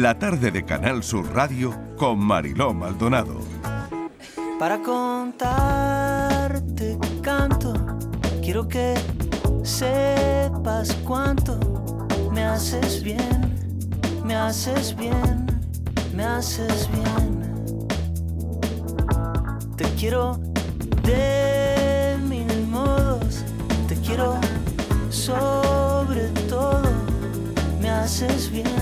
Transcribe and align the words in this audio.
La 0.00 0.18
tarde 0.18 0.50
de 0.50 0.64
Canal 0.64 1.02
Sur 1.02 1.34
Radio 1.34 1.78
con 1.98 2.18
Mariló 2.18 2.72
Maldonado. 2.72 3.38
Para 4.58 4.80
contarte 4.80 5.68
canto, 7.20 7.74
quiero 8.42 8.66
que 8.66 8.94
sepas 9.62 10.94
cuánto 11.04 11.60
me 12.32 12.42
haces 12.42 13.02
bien, 13.02 13.54
me 14.24 14.34
haces 14.34 14.96
bien, 14.96 15.44
me 16.14 16.24
haces 16.24 16.88
bien. 16.90 17.42
Te 19.76 19.84
quiero 19.96 20.40
de 21.02 22.16
mil 22.30 22.66
modos, 22.66 23.44
te 23.88 23.96
quiero 23.96 24.40
sobre 25.10 26.28
todo, 26.48 26.80
me 27.78 27.90
haces 27.90 28.50
bien, 28.50 28.81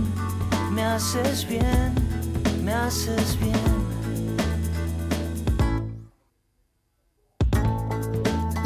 me 0.81 0.87
haces 0.87 1.47
bien, 1.47 1.93
me 2.63 2.73
haces 2.73 3.37
bien. 3.39 3.53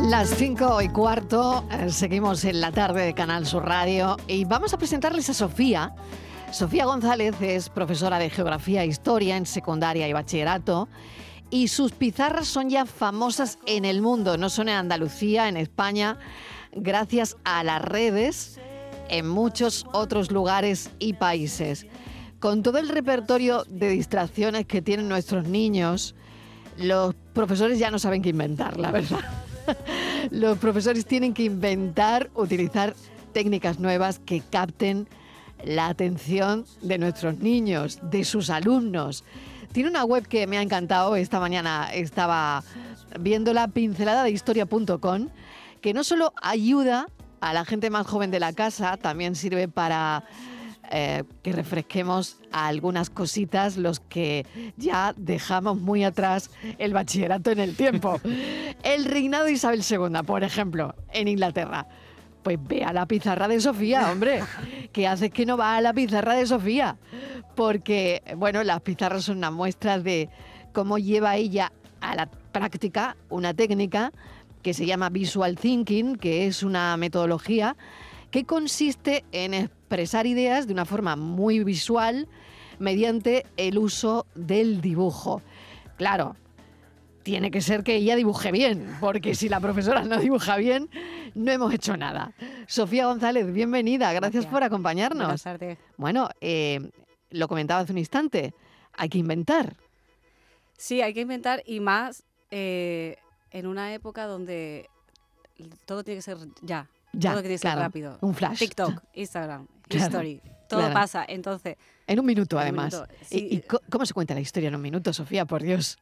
Las 0.10 0.30
5 0.30 0.82
y 0.82 0.90
cuarto, 0.90 1.66
eh, 1.70 1.90
seguimos 1.90 2.46
en 2.46 2.62
la 2.62 2.72
tarde 2.72 3.06
de 3.06 3.14
Canal 3.14 3.46
Sur 3.46 3.66
Radio 3.66 4.16
y 4.28 4.46
vamos 4.46 4.74
a 4.74 4.78
presentarles 4.78 5.30
a 5.30 5.34
Sofía. 5.34 5.94
Sofía 6.54 6.86
González 6.86 7.36
es 7.42 7.68
profesora 7.68 8.18
de 8.18 8.30
Geografía 8.30 8.84
e 8.84 8.88
Historia 8.88 9.36
en 9.36 9.46
secundaria 9.46 10.08
y 10.08 10.14
bachillerato 10.14 10.88
y 11.50 11.68
sus 11.68 11.92
pizarras 11.92 12.48
son 12.48 12.70
ya 12.70 12.86
famosas 12.86 13.60
en 13.66 13.84
el 13.84 14.02
mundo, 14.02 14.38
no 14.38 14.50
son 14.50 14.70
en 14.70 14.76
Andalucía, 14.76 15.50
en 15.50 15.58
España, 15.58 16.18
gracias 16.72 17.36
a 17.44 17.62
las 17.66 17.82
redes 17.82 18.58
en 19.10 19.28
muchos 19.28 19.86
otros 19.92 20.32
lugares 20.32 20.90
y 21.00 21.14
países. 21.14 21.86
Con 22.40 22.64
todo 22.64 22.78
el 22.78 22.90
repertorio 22.90 23.64
de 23.68 23.90
distracciones 23.90 24.66
que 24.66 24.82
tienen 24.82 25.08
nuestros 25.08 25.48
niños, 25.48 26.16
los 26.78 27.16
profesores 27.34 27.80
ya 27.80 27.92
no 27.92 28.00
saben 28.00 28.22
qué 28.22 28.30
inventar, 28.30 28.78
la 28.80 28.92
verdad. 28.92 29.22
Los 30.32 30.58
profesores 30.58 31.06
tienen 31.06 31.34
que 31.34 31.44
inventar, 31.44 32.30
utilizar 32.36 32.96
técnicas 33.34 33.80
nuevas 33.80 34.20
que 34.20 34.42
capten 34.42 35.08
la 35.64 35.88
atención 35.88 36.66
de 36.82 36.98
nuestros 36.98 37.40
niños, 37.40 38.00
de 38.04 38.24
sus 38.24 38.50
alumnos. 38.50 39.24
Tiene 39.72 39.90
una 39.90 40.04
web 40.04 40.28
que 40.28 40.48
me 40.48 40.58
ha 40.58 40.62
encantado, 40.62 41.16
esta 41.16 41.40
mañana 41.40 41.90
estaba 41.94 42.64
viendo 43.20 43.54
la 43.54 43.68
pincelada 43.68 44.24
de 44.24 44.32
historia.com, 44.32 45.30
que 45.82 45.94
no 45.94 46.04
solo 46.04 46.34
ayuda 46.42 47.08
a 47.42 47.54
la 47.54 47.66
gente 47.66 47.90
más 47.90 48.08
joven 48.08 48.32
de 48.32 48.40
la 48.40 48.54
casa, 48.54 48.98
también 48.98 49.36
sirve 49.36 49.68
para 49.68 50.24
eh, 50.92 51.24
que 51.44 51.52
refresquemos 51.52 52.38
algunas 52.52 53.10
cositas 53.10 53.78
los 53.78 54.00
que 54.00 54.46
ya 54.78 55.14
dejamos 55.18 55.80
muy 55.80 56.04
atrás 56.04 56.52
el 56.78 56.94
bachillerato 56.94 57.52
en 57.52 57.60
el 57.60 57.76
tiempo. 57.76 58.20
El 58.84 59.06
reinado 59.06 59.46
de 59.46 59.54
Isabel 59.54 59.84
II, 59.90 60.22
por 60.26 60.44
ejemplo, 60.44 60.96
en 61.12 61.28
Inglaterra. 61.28 61.88
Pues 62.44 62.60
ve 62.62 62.84
a 62.84 62.94
la 62.94 63.08
pizarra 63.08 63.48
de 63.48 63.60
Sofía, 63.60 64.12
hombre. 64.12 64.44
¿Qué 64.94 65.08
haces 65.08 65.32
que 65.32 65.46
no 65.46 65.58
va 65.58 65.78
a 65.78 65.82
la 65.82 65.94
pizarra 65.94 66.36
de 66.36 66.46
Sofía? 66.46 66.98
Porque, 67.56 68.22
bueno, 68.38 68.64
las 68.64 68.82
pizarras 68.82 69.24
son 69.26 69.38
una 69.38 69.50
muestra 69.50 69.98
de 69.98 70.30
cómo 70.72 71.00
lleva 71.00 71.36
ella 71.36 71.72
a 72.02 72.16
la 72.16 72.28
práctica 72.28 73.18
una 73.30 73.54
técnica 73.54 74.12
que 74.62 74.74
se 74.74 74.86
llama 74.86 75.10
Visual 75.10 75.58
Thinking, 75.58 76.16
que 76.16 76.48
es 76.48 76.64
una 76.64 76.98
metodología 76.98 77.76
que 78.36 78.44
consiste 78.44 79.24
en 79.32 79.54
expresar 79.54 80.28
ideas 80.28 80.68
de 80.68 80.74
una 80.74 80.84
forma 80.84 81.16
muy 81.16 81.64
visual 81.64 82.28
mediante 82.80 83.46
el 83.56 83.78
uso 83.78 84.26
del 84.36 84.82
dibujo. 84.82 85.42
Claro, 85.96 86.36
tiene 87.24 87.50
que 87.50 87.62
ser 87.62 87.82
que 87.82 87.96
ella 87.96 88.18
dibuje 88.18 88.52
bien, 88.52 88.94
porque 89.00 89.36
si 89.36 89.48
la 89.48 89.62
profesora 89.62 90.04
no 90.04 90.20
dibuja 90.20 90.58
bien, 90.58 90.90
no 91.34 91.50
hemos 91.50 91.74
hecho 91.74 91.96
nada. 91.96 92.34
Sofía 92.68 93.06
González, 93.06 93.54
bienvenida, 93.54 94.12
gracias, 94.12 94.46
por 94.48 94.64
acompañarnos. 94.64 95.28
Buenas 95.28 95.44
tardes. 95.44 95.78
Bueno, 95.96 96.28
eh, 96.42 96.92
lo 97.30 97.48
comentaba 97.48 97.80
hace 97.80 97.94
un 97.94 98.00
instante, 98.00 98.54
hay 98.98 99.08
que 99.08 99.18
inventar. 99.18 99.78
Sí, 100.78 101.02
hay 101.02 101.14
que 101.14 101.22
inventar 101.22 101.64
y 101.66 101.80
más 101.80 102.26
eh, 102.52 103.16
en 103.52 103.66
una 103.66 103.94
época 103.94 104.26
donde 104.26 104.90
todo 105.86 106.04
tiene 106.04 106.18
que 106.18 106.22
ser 106.22 106.38
ya. 106.64 106.90
Ya, 107.18 107.32
todo 107.34 107.44
que 107.44 107.58
claro, 107.58 107.82
rápido. 107.82 108.18
un 108.22 108.34
flash. 108.36 108.60
TikTok, 108.60 109.02
Instagram, 109.14 109.68
Claro, 109.88 110.06
History, 110.06 110.42
todo 110.68 110.80
claro. 110.82 110.94
pasa. 110.94 111.26
Entonces, 111.28 111.78
En 112.08 112.20
un 112.20 112.26
minuto, 112.26 112.56
En 112.56 112.60
un 112.60 112.62
además. 112.64 112.94
minuto, 112.94 113.14
¿Y- 113.22 113.26
sí. 113.26 113.48
¿Y, 113.52 113.60
co- 113.62 113.82
cómo 113.90 114.06
se 114.06 114.14
cuenta 114.14 114.34
la 114.34 114.40
historia 114.42 114.70
en 114.70 114.76
un 114.76 114.82
minuto, 114.82 115.14
Sofía? 115.14 115.46
Por 115.46 115.62
Dios. 115.64 115.98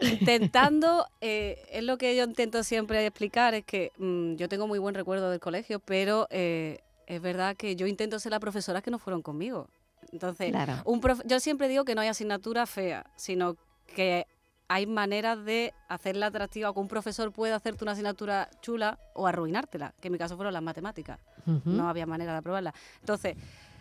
intentando, 0.00 1.06
eh, 1.20 1.62
es 1.70 1.82
lo 1.84 1.98
que 1.98 2.16
yo 2.16 2.24
intento 2.24 2.62
siempre 2.62 3.04
explicar, 3.06 3.54
es 3.54 3.64
que 3.64 3.92
mm, 3.98 4.34
yo 4.36 4.48
tengo 4.48 4.66
muy 4.66 4.78
buen 4.78 4.94
recuerdo 4.94 5.30
del 5.30 5.40
colegio, 5.40 5.80
pero 5.80 6.26
eh, 6.30 6.78
es 7.06 7.20
verdad 7.20 7.56
que 7.56 7.76
yo 7.76 7.86
intento 7.86 8.18
ser 8.18 8.32
la 8.32 8.40
profesora 8.40 8.82
que 8.82 8.90
no 8.90 8.98
fueron 8.98 9.22
conmigo. 9.22 9.68
Entonces, 10.12 10.50
Claro. 10.50 10.74
un 10.84 11.00
profe- 11.00 11.22
yo 11.26 11.38
siempre 11.40 11.68
digo 11.68 11.84
que 11.84 11.94
no 11.94 12.00
hay 12.00 12.08
asignatura 12.08 12.66
fea, 12.66 13.04
sino 13.16 13.56
que 13.94 14.26
hay 14.70 14.86
maneras 14.86 15.44
de 15.44 15.74
hacerla 15.88 16.26
atractiva, 16.26 16.72
que 16.72 16.78
un 16.78 16.86
profesor 16.86 17.32
puede 17.32 17.52
hacerte 17.52 17.82
una 17.82 17.90
asignatura 17.90 18.48
chula 18.62 19.00
o 19.14 19.26
arruinártela, 19.26 19.92
que 20.00 20.06
en 20.06 20.12
mi 20.12 20.18
caso 20.18 20.36
fueron 20.36 20.52
las 20.52 20.62
matemáticas. 20.62 21.18
No 21.64 21.88
había 21.88 22.06
manera 22.06 22.30
de 22.30 22.38
aprobarla. 22.38 22.72
Entonces, 23.00 23.36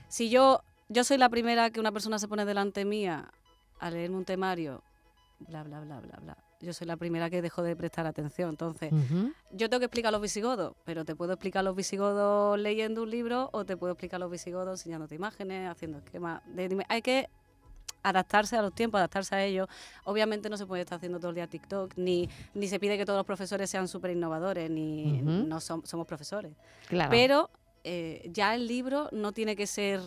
si 0.07 0.31
yo, 0.31 0.63
yo 0.88 1.03
soy 1.03 1.19
la 1.19 1.29
primera 1.29 1.69
que 1.69 1.79
una 1.79 1.91
persona 1.91 2.17
se 2.17 2.27
pone 2.27 2.44
delante 2.44 2.85
mía 2.85 3.29
a 3.79 3.91
leerme 3.91 4.17
un 4.17 4.25
temario, 4.25 4.81
bla, 5.47 5.61
bla, 5.61 5.79
bla, 5.81 6.00
bla, 6.00 6.17
bla, 6.23 6.38
yo 6.59 6.73
soy 6.73 6.88
la 6.88 6.97
primera 6.97 7.29
que 7.29 7.44
dejo 7.44 7.61
de 7.61 7.75
prestar 7.75 8.07
atención. 8.07 8.50
Entonces, 8.50 8.91
yo 9.51 9.69
tengo 9.69 9.77
que 9.81 9.85
explicar 9.85 10.11
los 10.11 10.23
visigodos, 10.23 10.73
pero 10.85 11.06
te 11.06 11.16
puedo 11.16 11.33
explicar 11.33 11.63
los 11.63 11.75
visigodos 11.75 12.57
leyendo 12.57 13.03
un 13.03 13.11
libro 13.11 13.51
o 13.53 13.63
te 13.63 13.77
puedo 13.77 13.94
explicar 13.94 14.19
los 14.19 14.31
visigodos 14.31 14.79
enseñándote 14.79 15.13
imágenes, 15.13 15.69
haciendo 15.69 16.00
esquemas. 16.00 16.41
de 16.47 16.83
hay 16.89 17.03
que 17.03 17.29
adaptarse 18.03 18.55
a 18.57 18.61
los 18.61 18.73
tiempos, 18.73 18.97
adaptarse 18.99 19.35
a 19.35 19.43
ellos. 19.43 19.67
Obviamente 20.05 20.49
no 20.49 20.57
se 20.57 20.65
puede 20.65 20.81
estar 20.83 20.97
haciendo 20.97 21.19
todo 21.19 21.29
el 21.29 21.35
día 21.35 21.47
TikTok, 21.47 21.93
ni, 21.97 22.29
ni 22.53 22.67
se 22.67 22.79
pide 22.79 22.97
que 22.97 23.05
todos 23.05 23.17
los 23.17 23.25
profesores 23.25 23.69
sean 23.69 23.87
súper 23.87 24.11
innovadores, 24.11 24.69
ni 24.69 25.21
no 25.21 25.57
som- 25.57 25.85
somos 25.85 26.05
profesores. 26.07 26.53
Claro. 26.88 27.09
Pero 27.11 27.49
eh, 27.83 28.29
ya 28.33 28.55
el 28.55 28.67
libro 28.67 29.09
no 29.11 29.31
tiene 29.31 29.55
que 29.55 29.67
ser. 29.67 30.01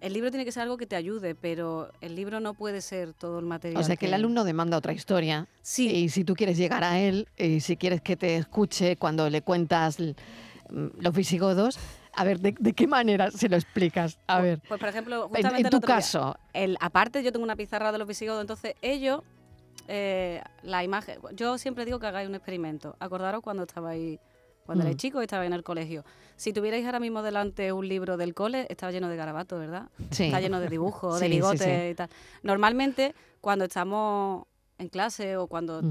El 0.00 0.12
libro 0.12 0.30
tiene 0.30 0.44
que 0.44 0.52
ser 0.52 0.62
algo 0.62 0.76
que 0.76 0.86
te 0.86 0.94
ayude, 0.94 1.34
pero 1.34 1.90
el 2.02 2.14
libro 2.14 2.38
no 2.38 2.52
puede 2.52 2.82
ser 2.82 3.14
todo 3.14 3.38
el 3.38 3.46
material. 3.46 3.80
o 3.80 3.84
sea, 3.84 3.96
que 3.96 4.04
el 4.06 4.12
alumno 4.14 4.44
demanda 4.44 4.76
otra 4.76 4.92
historia. 4.92 5.48
Sí. 5.62 5.88
Y 5.90 6.08
si 6.10 6.22
tú 6.22 6.34
quieres 6.34 6.58
llegar 6.58 6.84
a 6.84 6.98
él, 7.00 7.28
y 7.38 7.60
si 7.60 7.78
quieres 7.78 8.02
que 8.02 8.14
te 8.14 8.36
escuche 8.36 8.96
cuando 8.98 9.30
le 9.30 9.40
cuentas 9.40 9.98
mm, 9.98 10.86
los 11.00 11.14
visigodos, 11.14 11.78
a 12.16 12.24
ver, 12.24 12.40
¿de, 12.40 12.54
de 12.58 12.72
qué 12.72 12.86
manera 12.86 13.30
se 13.30 13.48
lo 13.48 13.56
explicas? 13.56 14.18
A 14.26 14.40
ver, 14.40 14.60
Pues, 14.66 14.80
por 14.80 14.88
ejemplo, 14.88 15.14
en, 15.24 15.28
justamente 15.28 15.60
en 15.60 15.66
el 15.66 15.70
tu 15.70 15.76
otro 15.76 15.86
día, 15.88 15.96
caso, 15.96 16.36
el, 16.52 16.76
aparte, 16.80 17.22
yo 17.22 17.30
tengo 17.32 17.44
una 17.44 17.56
pizarra 17.56 17.92
de 17.92 17.98
los 17.98 18.08
visigodos, 18.08 18.40
entonces 18.40 18.74
ellos, 18.82 19.20
eh, 19.88 20.42
la 20.62 20.82
imagen. 20.82 21.18
Yo 21.34 21.58
siempre 21.58 21.84
digo 21.84 21.98
que 22.00 22.06
hagáis 22.06 22.28
un 22.28 22.34
experimento. 22.34 22.96
Acordaros 22.98 23.42
cuando 23.42 23.62
estabais. 23.64 24.18
Cuando 24.64 24.82
Mm. 24.82 24.86
erais 24.88 24.96
chicos 24.96 25.22
y 25.22 25.24
estabais 25.26 25.46
en 25.46 25.52
el 25.52 25.62
colegio. 25.62 26.04
Si 26.34 26.52
tuvierais 26.52 26.84
ahora 26.86 26.98
mismo 26.98 27.22
delante 27.22 27.70
un 27.72 27.86
libro 27.86 28.16
del 28.16 28.34
cole, 28.34 28.66
estaba 28.68 28.90
lleno 28.90 29.08
de 29.08 29.14
garabatos, 29.14 29.60
¿verdad? 29.60 29.88
sí. 30.10 30.24
está 30.24 30.40
lleno 30.40 30.58
de 30.58 30.68
dibujos, 30.68 31.20
de 31.20 31.26
Sí, 31.26 31.32
bigotes 31.32 31.62
sí. 31.62 31.90
y 31.92 31.94
tal. 31.94 32.08
Normalmente, 32.42 33.14
cuando 33.40 33.66
estamos 33.66 34.44
en 34.78 34.88
clase 34.88 35.36
o 35.36 35.46
cuando 35.46 35.82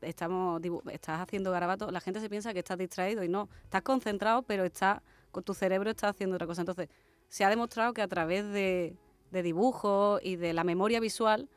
estamos 0.00 0.60
estás 0.90 1.20
haciendo 1.20 1.52
garabatos, 1.52 1.92
la 1.92 2.00
gente 2.00 2.20
se 2.20 2.28
piensa 2.28 2.52
que 2.52 2.58
estás 2.60 2.78
distraído 2.78 3.22
y 3.22 3.28
no, 3.28 3.48
estás 3.62 3.82
concentrado, 3.82 4.42
pero 4.42 4.64
está 4.64 4.94
con 4.96 5.06
tu 5.42 5.54
cerebro 5.54 5.90
está 5.90 6.08
haciendo 6.08 6.36
otra 6.36 6.46
cosa. 6.46 6.62
Entonces, 6.62 6.88
se 7.28 7.44
ha 7.44 7.50
demostrado 7.50 7.92
que 7.92 8.02
a 8.02 8.08
través 8.08 8.44
de, 8.52 8.96
de 9.30 9.42
dibujos 9.42 10.20
y 10.22 10.36
de 10.36 10.52
la 10.52 10.64
memoria 10.64 11.00
visual 11.00 11.48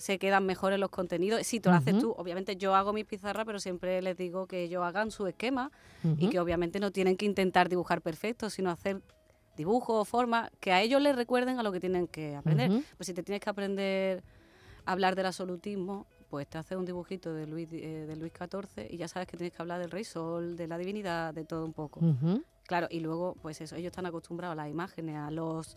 se 0.00 0.18
quedan 0.18 0.46
mejores 0.46 0.78
los 0.78 0.88
contenidos. 0.88 1.46
Si 1.46 1.60
tú 1.60 1.68
lo 1.68 1.76
haces 1.76 1.98
tú, 1.98 2.14
obviamente 2.16 2.56
yo 2.56 2.74
hago 2.74 2.94
mis 2.94 3.04
pizarras, 3.04 3.44
pero 3.44 3.60
siempre 3.60 4.00
les 4.00 4.16
digo 4.16 4.46
que 4.46 4.62
ellos 4.62 4.82
hagan 4.82 5.10
su 5.10 5.26
esquema 5.26 5.70
y 6.16 6.30
que 6.30 6.40
obviamente 6.40 6.80
no 6.80 6.90
tienen 6.90 7.18
que 7.18 7.26
intentar 7.26 7.68
dibujar 7.68 8.00
perfecto, 8.00 8.48
sino 8.48 8.70
hacer 8.70 9.02
dibujos, 9.58 10.08
formas, 10.08 10.50
que 10.58 10.72
a 10.72 10.80
ellos 10.80 11.02
les 11.02 11.14
recuerden 11.14 11.58
a 11.58 11.62
lo 11.62 11.70
que 11.70 11.80
tienen 11.80 12.06
que 12.06 12.34
aprender. 12.34 12.82
Pues 12.96 13.08
si 13.08 13.12
te 13.12 13.22
tienes 13.22 13.42
que 13.42 13.50
aprender 13.50 14.22
a 14.86 14.92
hablar 14.92 15.16
del 15.16 15.26
absolutismo, 15.26 16.06
pues 16.30 16.48
te 16.48 16.56
haces 16.56 16.78
un 16.78 16.86
dibujito 16.86 17.34
de 17.34 17.46
Luis, 17.46 17.68
eh, 17.70 18.06
de 18.08 18.16
Luis 18.16 18.32
XIV 18.32 18.86
y 18.88 18.96
ya 18.96 19.06
sabes 19.06 19.28
que 19.28 19.36
tienes 19.36 19.52
que 19.52 19.60
hablar 19.60 19.80
del 19.80 19.90
rey 19.90 20.04
sol, 20.04 20.56
de 20.56 20.66
la 20.66 20.78
divinidad, 20.78 21.34
de 21.34 21.44
todo 21.44 21.62
un 21.62 21.74
poco. 21.74 22.00
Claro, 22.70 22.86
y 22.88 23.00
luego, 23.00 23.34
pues 23.42 23.60
eso, 23.60 23.74
ellos 23.74 23.90
están 23.90 24.06
acostumbrados 24.06 24.52
a 24.52 24.62
las 24.62 24.70
imágenes, 24.70 25.16
a 25.16 25.32
los 25.32 25.76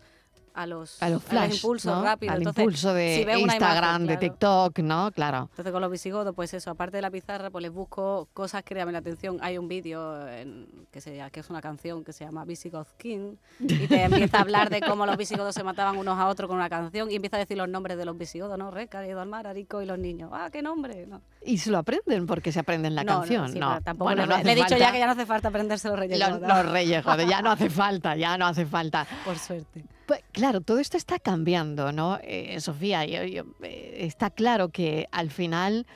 a 0.56 0.64
los, 0.68 1.02
A 1.02 1.10
los 1.10 1.20
flash, 1.24 1.56
impulsos 1.56 1.92
¿no? 1.96 2.04
rápidos. 2.04 2.32
Al 2.32 2.38
Entonces, 2.42 2.62
impulso 2.62 2.94
de 2.94 3.24
si 3.26 3.40
Instagram, 3.40 4.02
imagen, 4.02 4.06
de. 4.06 4.16
TikTok, 4.18 4.78
¿no? 4.78 5.10
Claro. 5.10 5.48
Entonces 5.50 5.72
con 5.72 5.82
los 5.82 5.90
visigodos, 5.90 6.32
pues 6.32 6.54
eso, 6.54 6.70
aparte 6.70 6.96
de 6.98 7.02
la 7.02 7.10
pizarra, 7.10 7.50
pues 7.50 7.62
les 7.62 7.72
busco 7.72 8.28
cosas 8.32 8.62
que 8.62 8.72
llamen 8.76 8.92
la 8.92 9.00
atención. 9.00 9.38
Hay 9.42 9.58
un 9.58 9.66
vídeo 9.66 10.28
en- 10.28 10.86
que, 10.92 11.00
se, 11.00 11.20
que 11.32 11.40
es 11.40 11.50
una 11.50 11.60
canción 11.60 12.04
que 12.04 12.12
se 12.12 12.24
llama 12.24 12.44
Visigoth 12.44 12.86
King 12.98 13.34
y 13.58 13.88
te 13.88 14.04
empieza 14.04 14.38
a 14.38 14.40
hablar 14.42 14.70
de 14.70 14.80
cómo 14.80 15.06
los 15.06 15.16
visigodos 15.16 15.56
se 15.56 15.64
mataban 15.64 15.96
unos 15.96 16.16
a 16.16 16.28
otros 16.28 16.46
con 16.46 16.56
una 16.58 16.68
canción 16.70 17.10
y 17.10 17.16
empieza 17.16 17.34
a 17.36 17.40
decir 17.40 17.56
los 17.58 17.68
nombres 17.68 17.98
de 17.98 18.04
los 18.04 18.16
visigodos, 18.16 18.56
¿no? 18.56 18.70
Reca, 18.70 19.04
Edalmar, 19.04 19.48
Arico 19.48 19.82
y 19.82 19.86
los 19.86 19.98
niños. 19.98 20.30
¡Ah, 20.32 20.50
qué 20.52 20.62
nombre! 20.62 21.04
No. 21.08 21.20
Y 21.46 21.58
se 21.58 21.70
lo 21.70 21.78
aprenden 21.78 22.26
porque 22.26 22.52
se 22.52 22.60
aprenden 22.60 22.94
la 22.94 23.04
No, 23.04 23.12
no, 23.12 23.18
canción, 23.20 23.52
sí, 23.52 23.58
¿no? 23.58 23.68
pero 23.70 23.82
tampoco 23.82 24.04
Bueno, 24.08 24.24
no 24.26 24.36
le 24.42 24.52
he 24.52 24.54
dicho 24.54 24.68
falta. 24.68 24.78
ya 24.86 24.92
que 24.92 24.98
ya 24.98 25.06
no 25.06 25.12
hace 25.12 25.26
falta 25.26 25.48
aprenderse 25.48 25.88
los 25.88 25.98
reyes. 25.98 26.18
Los, 26.18 26.40
los 26.40 26.66
reyes, 26.72 27.04
ya 27.28 27.42
no 27.42 27.50
hace 27.50 27.68
falta, 27.70 28.16
ya 28.16 28.38
no 28.38 28.46
hace 28.46 28.64
falta. 28.64 29.06
Por 29.24 29.38
suerte. 29.38 29.84
Pues, 30.06 30.20
claro, 30.32 30.60
todo 30.62 30.78
esto 30.78 30.96
está 30.96 31.18
cambiando, 31.18 31.92
¿no? 31.92 32.18
Eh, 32.22 32.58
Sofía, 32.60 33.04
yo- 33.04 33.24
yo- 33.24 33.44
eh, 33.62 33.96
está 34.00 34.30
claro 34.30 34.70
que 34.70 35.06
al 35.12 35.30
final, 35.30 35.86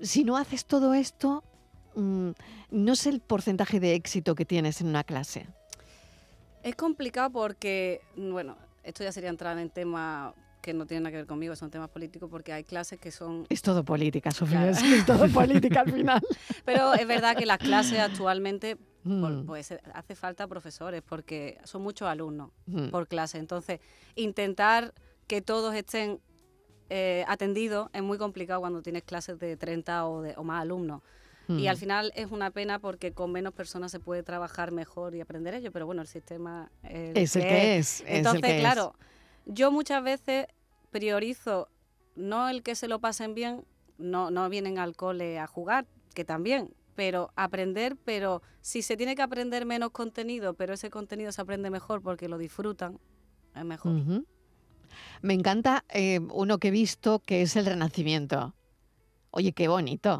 si 0.00 0.24
no 0.24 0.36
haces 0.38 0.64
todo 0.64 0.94
esto, 0.94 1.44
mm, 1.94 2.30
no 2.70 2.96
sé 2.96 3.10
el 3.10 3.20
porcentaje 3.20 3.80
de 3.80 3.94
éxito 3.94 4.34
que 4.34 4.44
tienes 4.46 4.80
en 4.80 4.86
una 4.88 5.04
clase. 5.04 5.46
Es 6.62 6.74
complicado 6.74 7.30
porque, 7.30 8.00
bueno, 8.16 8.56
esto 8.82 9.02
ya 9.04 9.12
sería 9.12 9.30
entrar 9.30 9.58
en 9.58 9.68
temas 9.70 10.32
que 10.60 10.72
no 10.74 10.86
tienen 10.86 11.04
nada 11.04 11.10
que 11.12 11.16
ver 11.18 11.26
conmigo, 11.26 11.56
son 11.56 11.70
temas 11.70 11.88
políticos, 11.88 12.28
porque 12.30 12.52
hay 12.52 12.64
clases 12.64 12.98
que 12.98 13.10
son 13.10 13.46
Es 13.48 13.62
todo 13.62 13.84
política, 13.84 14.30
Sofía, 14.30 14.70
Claro. 14.70 14.86
es, 14.96 15.06
todo 15.06 15.28
política 15.32 15.80
al 15.80 15.92
final. 15.92 16.20
Pero 16.64 16.94
es 16.94 17.06
verdad 17.06 17.36
que 17.36 17.46
las 17.46 17.58
clases 17.58 17.98
actualmente 17.98 18.76
Mm, 19.02 19.46
pues 19.46 19.70
eh, 19.70 19.80
hace 19.94 20.14
falta 20.14 20.46
profesores 20.46 21.00
porque 21.00 21.56
son 21.64 21.80
muchos 21.80 22.06
alumnos 22.06 22.50
mm. 22.66 22.88
por 22.90 23.08
clase. 23.08 23.38
Entonces, 23.38 23.80
intentar 24.14 24.92
que 25.26 25.40
todos 25.40 25.74
estén 25.74 26.20
eh, 26.90 27.24
atendidos 27.26 27.88
es 27.94 28.02
muy 28.02 28.18
complicado 28.18 28.60
cuando 28.60 28.82
tienes 28.82 29.02
clases 29.04 29.38
de 29.38 29.56
30 29.56 30.06
o, 30.06 30.20
de, 30.22 30.34
o 30.36 30.44
más 30.44 30.60
alumnos. 30.60 31.00
Y 31.48 31.66
al 31.66 31.76
Mm. 31.76 31.78
final 31.80 32.12
es 32.14 32.30
una 32.30 32.50
pena 32.50 32.78
porque 32.78 33.12
con 33.12 33.32
menos 33.32 33.52
personas 33.54 33.90
se 33.90 33.98
puede 33.98 34.22
trabajar 34.22 34.70
mejor 34.70 35.14
y 35.16 35.20
aprender 35.22 35.54
ello, 35.54 35.72
pero 35.72 35.86
bueno, 35.86 36.02
el 36.02 36.06
sistema 36.06 36.70
eh, 36.84 37.12
Es 37.16 37.34
el 37.34 37.42
que 37.42 37.78
es. 37.78 38.00
es 38.02 38.06
el 38.06 38.16
entonces, 38.18 38.42
es. 38.44 38.94
Yo 39.50 39.70
muchas 39.70 40.02
veces 40.02 40.46
priorizo 40.90 41.68
no 42.16 42.48
el 42.48 42.62
que 42.62 42.74
se 42.74 42.88
lo 42.88 43.00
pasen 43.00 43.34
bien, 43.34 43.64
no, 43.98 44.30
no 44.30 44.48
vienen 44.48 44.78
al 44.78 44.96
cole 44.96 45.38
a 45.38 45.46
jugar, 45.46 45.86
que 46.14 46.24
también, 46.24 46.72
pero 46.94 47.32
aprender, 47.36 47.96
pero 48.04 48.42
si 48.60 48.82
se 48.82 48.96
tiene 48.96 49.14
que 49.14 49.22
aprender 49.22 49.66
menos 49.66 49.90
contenido, 49.90 50.54
pero 50.54 50.74
ese 50.74 50.90
contenido 50.90 51.32
se 51.32 51.40
aprende 51.40 51.70
mejor 51.70 52.02
porque 52.02 52.28
lo 52.28 52.38
disfrutan, 52.38 52.98
es 53.54 53.64
mejor. 53.64 53.92
Me 55.22 55.34
encanta 55.34 55.84
eh, 55.88 56.20
uno 56.32 56.58
que 56.58 56.68
he 56.68 56.72
visto 56.72 57.20
que 57.20 57.42
es 57.42 57.56
el 57.56 57.66
Renacimiento. 57.66 58.54
Oye, 59.32 59.52
qué 59.52 59.68
bonito. 59.68 60.18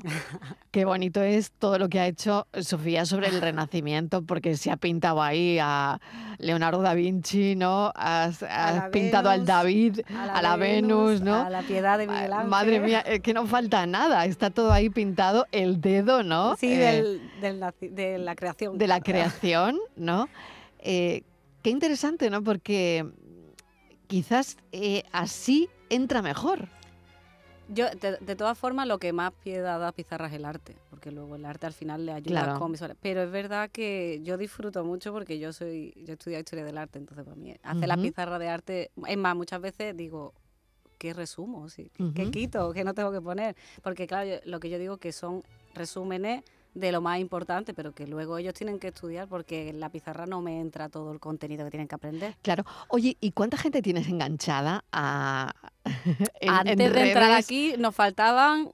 Qué 0.71 0.85
bonito 0.85 1.21
es 1.21 1.51
todo 1.51 1.79
lo 1.79 1.89
que 1.89 1.99
ha 1.99 2.07
hecho 2.07 2.47
Sofía 2.61 3.05
sobre 3.05 3.27
el 3.27 3.41
Renacimiento, 3.41 4.23
porque 4.23 4.57
se 4.57 4.71
ha 4.71 4.77
pintado 4.77 5.21
ahí 5.21 5.59
a 5.61 6.01
Leonardo 6.39 6.81
da 6.81 6.95
Vinci, 6.95 7.57
¿no? 7.57 7.93
Has, 7.97 8.45
pintado 8.93 9.29
al 9.31 9.45
David, 9.45 10.01
a 10.17 10.41
la, 10.41 10.55
Venus, 10.57 11.23
¿no? 11.23 11.35
A 11.43 11.51
la 11.51 11.63
piedad 11.63 11.99
de 11.99 12.07
Miguel 12.07 12.33
Ángel. 12.33 12.49
Madre 12.49 12.79
mía, 12.79 13.01
es 13.01 13.21
que 13.21 13.35
no 13.35 13.47
falta 13.47 13.85
nada. 13.85 14.25
Está 14.27 14.51
todo 14.51 14.71
ahí 14.71 14.91
pintado, 14.91 15.47
el 15.51 15.81
dedo, 15.81 16.23
¿no? 16.23 16.57
Sí, 16.57 16.73
Eh, 16.73 17.19
del, 17.41 17.61
de 17.81 18.19
la 18.19 18.37
creación. 18.37 18.79
de 18.79 18.87
la 18.87 19.01
creación, 19.01 19.77
¿no? 19.97 20.29
Eh, 20.79 21.25
qué 21.63 21.71
interesante, 21.71 22.31
¿no? 22.31 22.45
Porque 22.45 23.05
quizás 24.07 24.57
eh, 24.71 25.03
así 25.11 25.69
entra 25.89 26.23
mejor. 26.23 26.69
Yo, 27.73 27.89
de, 27.91 28.17
de 28.21 28.37
todas 28.37 28.59
formas, 28.59 28.89
lo 28.89 28.99
que 28.99 29.13
más 29.13 29.33
piedad 29.33 29.79
da 29.79 29.89
a 29.89 29.93
pizarra 29.93 30.27
es 30.27 30.33
el 30.33 30.45
arte, 30.45 30.75
porque 30.91 31.13
luego 31.13 31.37
el 31.37 31.45
arte 31.45 31.67
al 31.67 31.73
final 31.73 32.05
le 32.05 32.13
ayuda 32.13 32.43
Claro. 32.43 32.59
con 32.59 32.73
visuales. 32.73 32.97
Pero 33.01 33.23
es 33.23 33.31
verdad 33.31 33.71
que 33.71 34.21
yo 34.25 34.37
disfruto 34.37 34.85
mucho 34.85 35.13
porque 35.13 35.39
yo 35.39 35.53
soy, 35.53 35.93
yo 35.97 36.13
he 36.13 36.13
estudiado 36.15 36.41
historia 36.41 36.65
del 36.65 36.79
arte, 36.79 36.99
entonces 36.99 37.25
para 37.25 37.37
mí 37.37 37.55
hacer 37.63 37.87
la 37.89 37.95
Ujú. 37.95 38.03
pizarra 38.03 38.39
de 38.41 38.49
arte, 38.49 38.91
es 39.07 39.17
más, 39.17 39.37
muchas 39.37 39.61
veces 39.61 39.97
digo, 39.97 40.35
¿qué 40.99 41.15
resumo? 41.15 41.69
Sí, 41.69 41.91
¿qué, 41.95 42.13
qué 42.13 42.31
quito? 42.33 42.73
¿Qué 42.73 42.83
no 42.83 42.93
tengo 42.93 43.13
que 43.13 43.21
poner? 43.21 43.55
Porque 43.83 44.09
claro, 44.09 44.29
yo- 44.29 44.41
lo 44.51 44.59
que 44.59 44.69
yo 44.69 44.79
digo 44.81 44.97
que 44.97 45.13
son 45.13 45.45
resúmenes 45.75 46.43
de 46.75 46.93
lo 46.93 47.01
más 47.01 47.19
importante, 47.19 47.75
pero 47.75 47.93
que 47.93 48.07
luego 48.07 48.39
ellos 48.39 48.55
tienen 48.55 48.79
que 48.79 48.89
estudiar 48.89 49.27
porque 49.29 49.69
en 49.71 49.81
la 49.81 49.89
pizarra 49.91 50.27
no 50.27 50.41
me 50.41 50.61
entra 50.61 50.89
todo 50.89 51.13
el 51.13 51.19
contenido 51.21 51.65
que 51.65 51.71
tienen 51.71 51.89
que 51.89 51.95
aprender. 51.97 52.37
Claro. 52.43 52.65
Oye, 52.89 53.17
¿y 53.21 53.33
cuánta 53.33 53.57
gente 53.57 53.83
tienes 53.83 54.09
enganchada 54.09 54.85
a 54.93 55.53
en- 55.85 56.17
en 56.41 56.51
Antes 56.51 56.93
de 56.93 57.07
entrar 57.09 57.33
aquí 57.33 57.75
nos 57.79 57.95
faltaban 57.95 58.71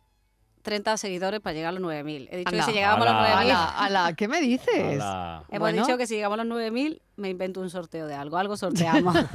30 0.66 0.96
seguidores 0.96 1.40
para 1.40 1.54
llegar 1.54 1.68
a 1.68 1.78
los 1.78 1.82
9.000. 1.82 2.28
He 2.30 2.36
dicho 2.38 2.48
Anda. 2.50 2.64
que 2.66 2.70
si 2.70 2.72
llegábamos 2.76 3.06
a 3.06 3.12
los 3.12 3.20
Ala. 3.22 3.36
9.000... 3.36 3.40
Ala, 3.40 3.78
ala, 3.78 4.12
¿qué 4.16 4.26
me 4.28 4.40
dices? 4.40 5.00
Ala. 5.00 5.44
Hemos 5.48 5.60
Bueno. 5.60 5.86
dicho 5.86 5.96
que 5.96 6.06
si 6.08 6.16
llegamos 6.16 6.38
a 6.40 6.44
los 6.44 6.58
9.000 6.58 7.00
me 7.16 7.30
invento 7.30 7.60
un 7.60 7.70
sorteo 7.70 8.06
de 8.08 8.14
algo. 8.14 8.36
Algo 8.36 8.56
sorteamos. 8.56 9.16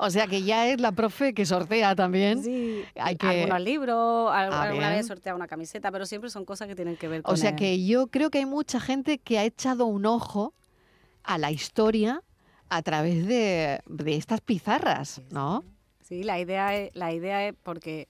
O 0.00 0.10
sea 0.10 0.26
que 0.26 0.42
ya 0.42 0.66
es 0.68 0.80
la 0.80 0.92
profe 0.92 1.32
que 1.32 1.46
sortea 1.46 1.94
también. 1.94 2.42
sí. 2.42 2.84
Hay 2.96 3.16
que- 3.16 3.26
Algunos 3.26 3.60
libros, 3.62 4.30
Ah, 4.32 4.62
alguna 4.64 4.90
vez 4.90 5.06
sortea 5.06 5.34
una 5.34 5.46
camiseta, 5.46 5.90
pero 5.90 6.04
siempre 6.04 6.28
son 6.28 6.44
cosas 6.44 6.68
que 6.68 6.74
tienen 6.74 6.96
que 6.96 7.08
ver 7.08 7.22
con 7.22 7.32
O 7.32 7.36
sea 7.38 7.56
que 7.56 7.82
yo 7.86 8.08
creo 8.08 8.30
que 8.30 8.38
hay 8.38 8.46
mucha 8.46 8.80
gente 8.80 9.18
que 9.18 9.38
ha 9.38 9.44
echado 9.44 9.86
un 9.86 10.04
ojo 10.04 10.52
a 11.22 11.38
la 11.38 11.50
historia 11.52 12.22
a 12.68 12.82
través 12.82 13.26
de, 13.26 13.80
de 13.86 14.16
estas 14.16 14.40
pizarras. 14.42 15.22
¿no? 15.30 15.64
Sí, 16.02 16.22
la 16.24 16.38
idea 16.38 16.76
es, 16.76 16.90
la 16.94 17.12
idea 17.14 17.46
es 17.48 17.54
porque 17.62 18.08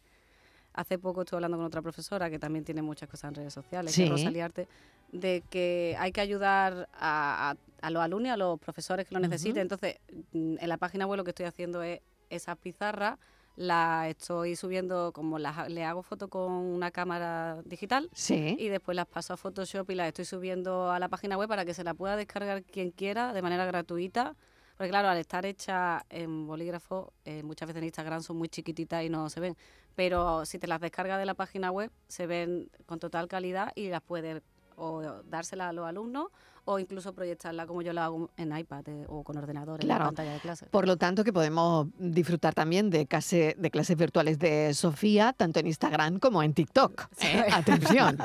hace 0.74 0.98
poco 0.98 1.22
estuve 1.22 1.38
hablando 1.38 1.56
con 1.58 1.66
otra 1.66 1.82
profesora 1.82 2.30
que 2.30 2.38
también 2.38 2.64
tiene 2.64 2.82
muchas 2.82 3.08
cosas 3.08 3.28
en 3.30 3.34
redes 3.36 3.52
sociales, 3.52 3.94
que 3.94 4.04
Sí. 4.04 4.08
Rosalía 4.08 4.44
Arte, 4.46 4.68
de 5.12 5.42
que 5.50 5.94
hay 5.98 6.12
que 6.12 6.20
ayudar 6.20 6.88
a, 6.94 7.50
a- 7.50 7.56
a 7.86 7.90
los 7.90 8.02
alumnos 8.02 8.32
a 8.32 8.36
los 8.36 8.58
profesores 8.60 9.06
que 9.06 9.14
lo 9.14 9.20
necesiten. 9.20 9.62
Entonces, 9.62 9.96
mm, 10.32 10.56
en 10.60 10.68
la 10.68 10.76
página 10.78 11.06
web 11.06 11.16
lo 11.18 11.24
que 11.24 11.30
estoy 11.30 11.46
haciendo 11.46 11.82
es 11.82 12.00
esas 12.30 12.56
pizarras, 12.56 13.18
las 13.56 14.08
estoy 14.08 14.56
subiendo, 14.56 15.12
como 15.12 15.38
las, 15.38 15.68
le 15.68 15.84
hago 15.84 16.02
foto 16.02 16.28
con 16.28 16.50
una 16.52 16.90
cámara 16.90 17.60
digital 17.66 18.08
Sí. 18.14 18.56
y 18.58 18.68
después 18.68 18.96
las 18.96 19.06
paso 19.06 19.34
a 19.34 19.36
Photoshop 19.36 19.90
y 19.90 19.94
las 19.94 20.08
estoy 20.08 20.24
subiendo 20.24 20.90
a 20.90 20.98
la 20.98 21.08
página 21.08 21.36
web 21.36 21.48
para 21.48 21.66
que 21.66 21.74
se 21.74 21.84
la 21.84 21.92
pueda 21.92 22.16
descargar 22.16 22.62
quien 22.62 22.90
quiera 22.92 23.34
de 23.34 23.42
manera 23.42 23.66
gratuita. 23.66 24.34
Porque 24.78 24.88
claro, 24.88 25.08
al 25.10 25.18
estar 25.18 25.44
hecha 25.44 26.06
en 26.08 26.46
bolígrafo, 26.46 27.12
eh, 27.26 27.42
muchas 27.42 27.66
veces 27.68 27.80
en 27.82 27.84
Instagram 27.84 28.22
son 28.22 28.38
muy 28.38 28.48
chiquititas 28.48 29.04
y 29.04 29.10
no 29.10 29.28
se 29.28 29.38
ven. 29.38 29.54
Pero 29.94 30.44
si 30.46 30.58
te 30.58 30.66
las 30.66 30.80
descargas 30.80 31.18
de 31.18 31.26
la 31.26 31.34
página 31.34 31.70
web, 31.70 31.90
se 32.08 32.26
ven 32.26 32.70
con 32.86 32.98
total 32.98 33.28
calidad 33.28 33.72
y 33.74 33.88
las 33.88 34.02
puedes 34.02 34.42
o 34.76 35.02
dárselas 35.24 35.68
a 35.68 35.72
los 35.72 35.86
alumnos 35.86 36.28
o 36.64 36.78
incluso 36.78 37.12
proyectarla 37.12 37.66
como 37.66 37.82
yo 37.82 37.92
lo 37.92 38.00
hago 38.00 38.30
en 38.36 38.56
iPad 38.56 38.88
eh, 38.88 39.04
o 39.08 39.24
con 39.24 39.36
ordenador 39.36 39.80
en 39.80 39.86
Claro. 39.86 40.04
la 40.04 40.08
pantalla 40.08 40.32
de 40.34 40.38
clase. 40.40 40.66
Por 40.66 40.86
lo 40.86 40.96
tanto, 40.96 41.24
que 41.24 41.32
podemos 41.32 41.88
disfrutar 41.98 42.54
también 42.54 42.88
de, 42.88 43.06
clase, 43.06 43.56
de 43.58 43.70
clases 43.70 43.96
virtuales 43.96 44.38
de 44.38 44.72
Sofía, 44.72 45.32
tanto 45.36 45.58
en 45.60 45.66
Instagram 45.66 46.20
como 46.20 46.42
en 46.42 46.54
TikTok. 46.54 47.08
¿eh? 47.22 47.44
Atención. 47.52 48.16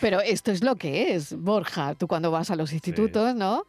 Pero 0.00 0.20
esto 0.20 0.50
es 0.50 0.64
lo 0.64 0.76
que 0.76 1.14
es, 1.14 1.36
Borja. 1.38 1.94
Tú 1.94 2.08
cuando 2.08 2.30
vas 2.30 2.50
a 2.50 2.56
los 2.56 2.72
institutos, 2.72 3.34
¿no? 3.34 3.64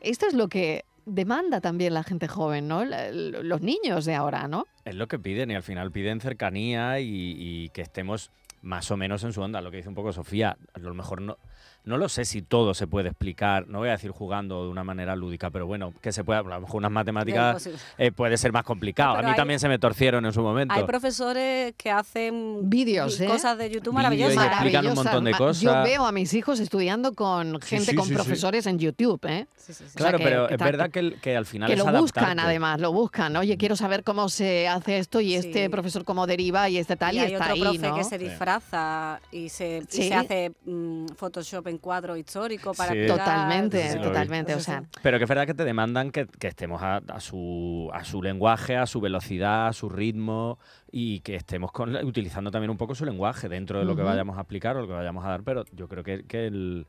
Esto 0.00 0.26
es 0.26 0.34
lo 0.34 0.48
que 0.48 0.84
demanda 1.08 1.60
también 1.60 1.94
la 1.94 2.02
gente 2.02 2.28
joven, 2.28 2.68
¿no? 2.68 2.84
Los 2.84 3.60
niños 3.62 4.04
de 4.04 4.14
ahora, 4.14 4.48
¿no? 4.48 4.66
Es 4.84 4.94
lo 4.94 5.08
que 5.08 5.18
piden 5.18 5.50
y 5.50 5.54
al 5.54 5.62
final 5.62 5.90
piden 5.90 6.20
cercanía 6.20 7.00
y, 7.00 7.34
y 7.38 7.68
que 7.70 7.82
estemos 7.82 8.30
más 8.62 8.90
o 8.90 8.96
menos 8.96 9.24
en 9.24 9.32
su 9.32 9.40
onda, 9.40 9.60
lo 9.60 9.70
que 9.70 9.78
dice 9.78 9.88
un 9.88 9.94
poco 9.94 10.12
Sofía. 10.12 10.56
A 10.74 10.78
lo 10.78 10.94
mejor 10.94 11.20
no, 11.20 11.38
no 11.84 11.96
lo 11.96 12.08
sé 12.10 12.24
si 12.26 12.42
todo 12.42 12.74
se 12.74 12.86
puede 12.86 13.08
explicar, 13.08 13.66
no 13.68 13.78
voy 13.78 13.88
a 13.88 13.92
decir 13.92 14.10
jugando 14.10 14.64
de 14.64 14.68
una 14.70 14.84
manera 14.84 15.16
lúdica, 15.16 15.50
pero 15.50 15.66
bueno, 15.66 15.94
que 16.02 16.12
se 16.12 16.22
pueda, 16.22 16.40
a 16.40 16.42
lo 16.42 16.60
mejor 16.60 16.76
unas 16.76 16.90
matemáticas 16.90 17.68
eh, 17.96 18.12
puede 18.12 18.36
ser 18.36 18.52
más 18.52 18.64
complicado. 18.64 19.14
No, 19.14 19.20
a 19.20 19.22
mí 19.22 19.30
hay- 19.30 19.36
también 19.36 19.58
se 19.58 19.68
me 19.68 19.78
torcieron 19.78 20.26
en 20.26 20.32
su 20.32 20.42
momento. 20.42 20.74
Hay 20.74 20.84
profesores 20.84 21.74
que 21.78 21.90
hacen 21.90 22.68
Vídeos, 22.68 23.18
¿eh? 23.20 23.26
cosas 23.26 23.56
de 23.56 23.70
YouTube 23.70 23.94
Vídeos 23.96 24.32
y 24.32 24.36
maravillosas. 24.36 24.46
explican 24.52 24.86
un 24.86 24.94
montón 24.94 25.24
de 25.24 25.30
Maravillosas. 25.30 25.62
Yo 25.62 25.70
cosas. 25.70 25.84
veo 25.84 26.06
a 26.06 26.12
mis 26.12 26.34
hijos 26.34 26.60
estudiando 26.60 27.14
con 27.14 27.60
gente 27.60 27.90
sí, 27.92 27.96
con 27.96 28.04
sí, 28.04 28.10
sí. 28.10 28.14
profesores 28.16 28.66
en 28.66 28.78
YouTube, 28.78 29.20
¿eh? 29.26 29.46
Sí, 29.56 29.72
sí, 29.72 29.84
sí. 29.84 29.90
sea 29.90 29.94
Claro, 29.94 30.18
que- 30.18 30.24
pero 30.24 30.48
que 30.48 30.54
es 30.54 30.60
verdad 30.60 30.90
que, 30.90 31.36
al 31.36 31.46
final 31.46 31.68
Que 31.68 31.72
es 31.74 31.78
lo 31.78 31.84
buscan 31.86 32.24
adaptarte. 32.24 32.42
además, 32.50 32.80
lo 32.80 32.92
buscan. 32.92 33.34
Oye, 33.36 33.56
quiero 33.56 33.76
saber 33.76 34.04
cómo 34.04 34.28
se 34.28 34.68
hace 34.68 34.98
esto 34.98 35.20
y 35.20 35.34
este 35.36 35.70
profesor 35.70 36.04
cómo 36.04 36.26
deriva 36.26 36.68
y 36.68 36.76
este 36.78 36.96
tal 36.96 37.14
y, 37.14 37.18
y 37.18 37.20
hay 37.20 37.32
está 37.32 37.44
otro 37.52 37.54
ahí, 37.54 37.60
profe 37.78 37.88
¿no? 37.88 37.94
que 37.96 38.04
se 38.04 38.18
Sí. 38.18 38.26
abraza 38.34 39.20
y 39.30 39.48
se, 39.48 39.78
y 39.78 39.86
Sí. 39.88 40.08
se 40.08 40.14
hace 40.14 40.52
mm, 40.66 41.06
Photoshop 41.16 41.67
en 41.68 41.78
cuadro 41.78 42.16
histórico 42.16 42.72
para 42.74 42.92
Sí. 42.92 43.06
Totalmente, 43.06 43.90
Sí, 43.92 43.98
totalmente. 44.00 44.54
O 44.54 44.60
sea. 44.60 44.84
Pero 45.02 45.18
que 45.18 45.24
es 45.24 45.28
verdad 45.28 45.46
que 45.46 45.54
te 45.54 45.64
demandan 45.64 46.10
que, 46.10 46.26
que 46.26 46.48
estemos 46.48 46.82
a, 46.82 46.96
a 47.08 47.20
su, 47.20 47.90
a 47.92 48.04
su 48.04 48.22
lenguaje, 48.22 48.76
a 48.76 48.86
su 48.86 49.00
velocidad, 49.00 49.68
a 49.68 49.72
su 49.72 49.88
ritmo 49.88 50.58
y 50.90 51.20
que 51.20 51.36
estemos 51.36 51.70
con, 51.72 51.94
utilizando 52.04 52.50
también 52.50 52.70
un 52.70 52.76
poco 52.78 52.94
su 52.94 53.04
lenguaje 53.04 53.48
dentro 53.48 53.78
de 53.78 53.84
lo 53.84 53.94
que 53.96 54.02
vayamos 54.02 54.36
a 54.36 54.40
aplicar 54.40 54.76
o 54.76 54.80
lo 54.82 54.86
que 54.88 54.94
vayamos 54.94 55.24
a 55.24 55.28
dar. 55.28 55.42
Pero 55.42 55.64
yo 55.72 55.88
creo 55.88 56.02
que, 56.02 56.24
que 56.24 56.46
el- 56.46 56.86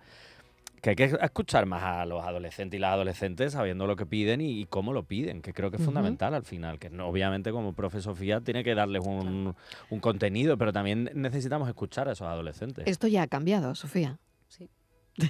que 0.81 0.91
hay 0.91 0.95
que 0.95 1.03
escuchar 1.03 1.65
más 1.65 1.83
a 1.83 2.05
los 2.05 2.23
adolescentes 2.23 2.77
y 2.77 2.79
las 2.79 2.93
adolescentes 2.93 3.51
sabiendo 3.51 3.85
lo 3.85 3.97
que 3.97 4.05
piden 4.05 4.39
y, 4.39 4.61
y 4.61 4.65
cómo 4.65 4.93
lo 4.93 5.03
piden, 5.03 5.41
que 5.41 5.51
creo 5.51 5.69
que 5.71 5.75
es 5.75 5.83
fundamental 5.83 6.33
al 6.33 6.45
final, 6.45 6.79
que 6.79 6.89
no- 6.89 7.05
obviamente 7.07 7.51
como 7.51 7.73
profe 7.73 7.99
Sofía 7.99 8.39
tiene 8.39 8.63
que 8.63 8.73
darles 8.75 9.05
un, 9.05 9.55
un 9.89 9.99
contenido, 9.99 10.57
pero 10.57 10.71
también 10.71 11.09
necesitamos 11.15 11.67
escuchar 11.67 12.07
a 12.07 12.13
esos 12.13 12.27
adolescentes. 12.29 12.87
esto 12.87 13.07
ya 13.07 13.23
ha 13.23 13.27
cambiado, 13.27 13.75
Sofía. 13.75 14.19
Sí. 14.49 14.69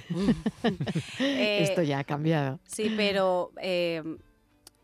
Eh, 1.18 1.62
esto 1.62 1.82
ya 1.82 1.98
ha 2.00 2.04
cambiado. 2.04 2.60
Sí, 2.66 2.92
pero, 2.96 3.52
eh, 3.60 4.02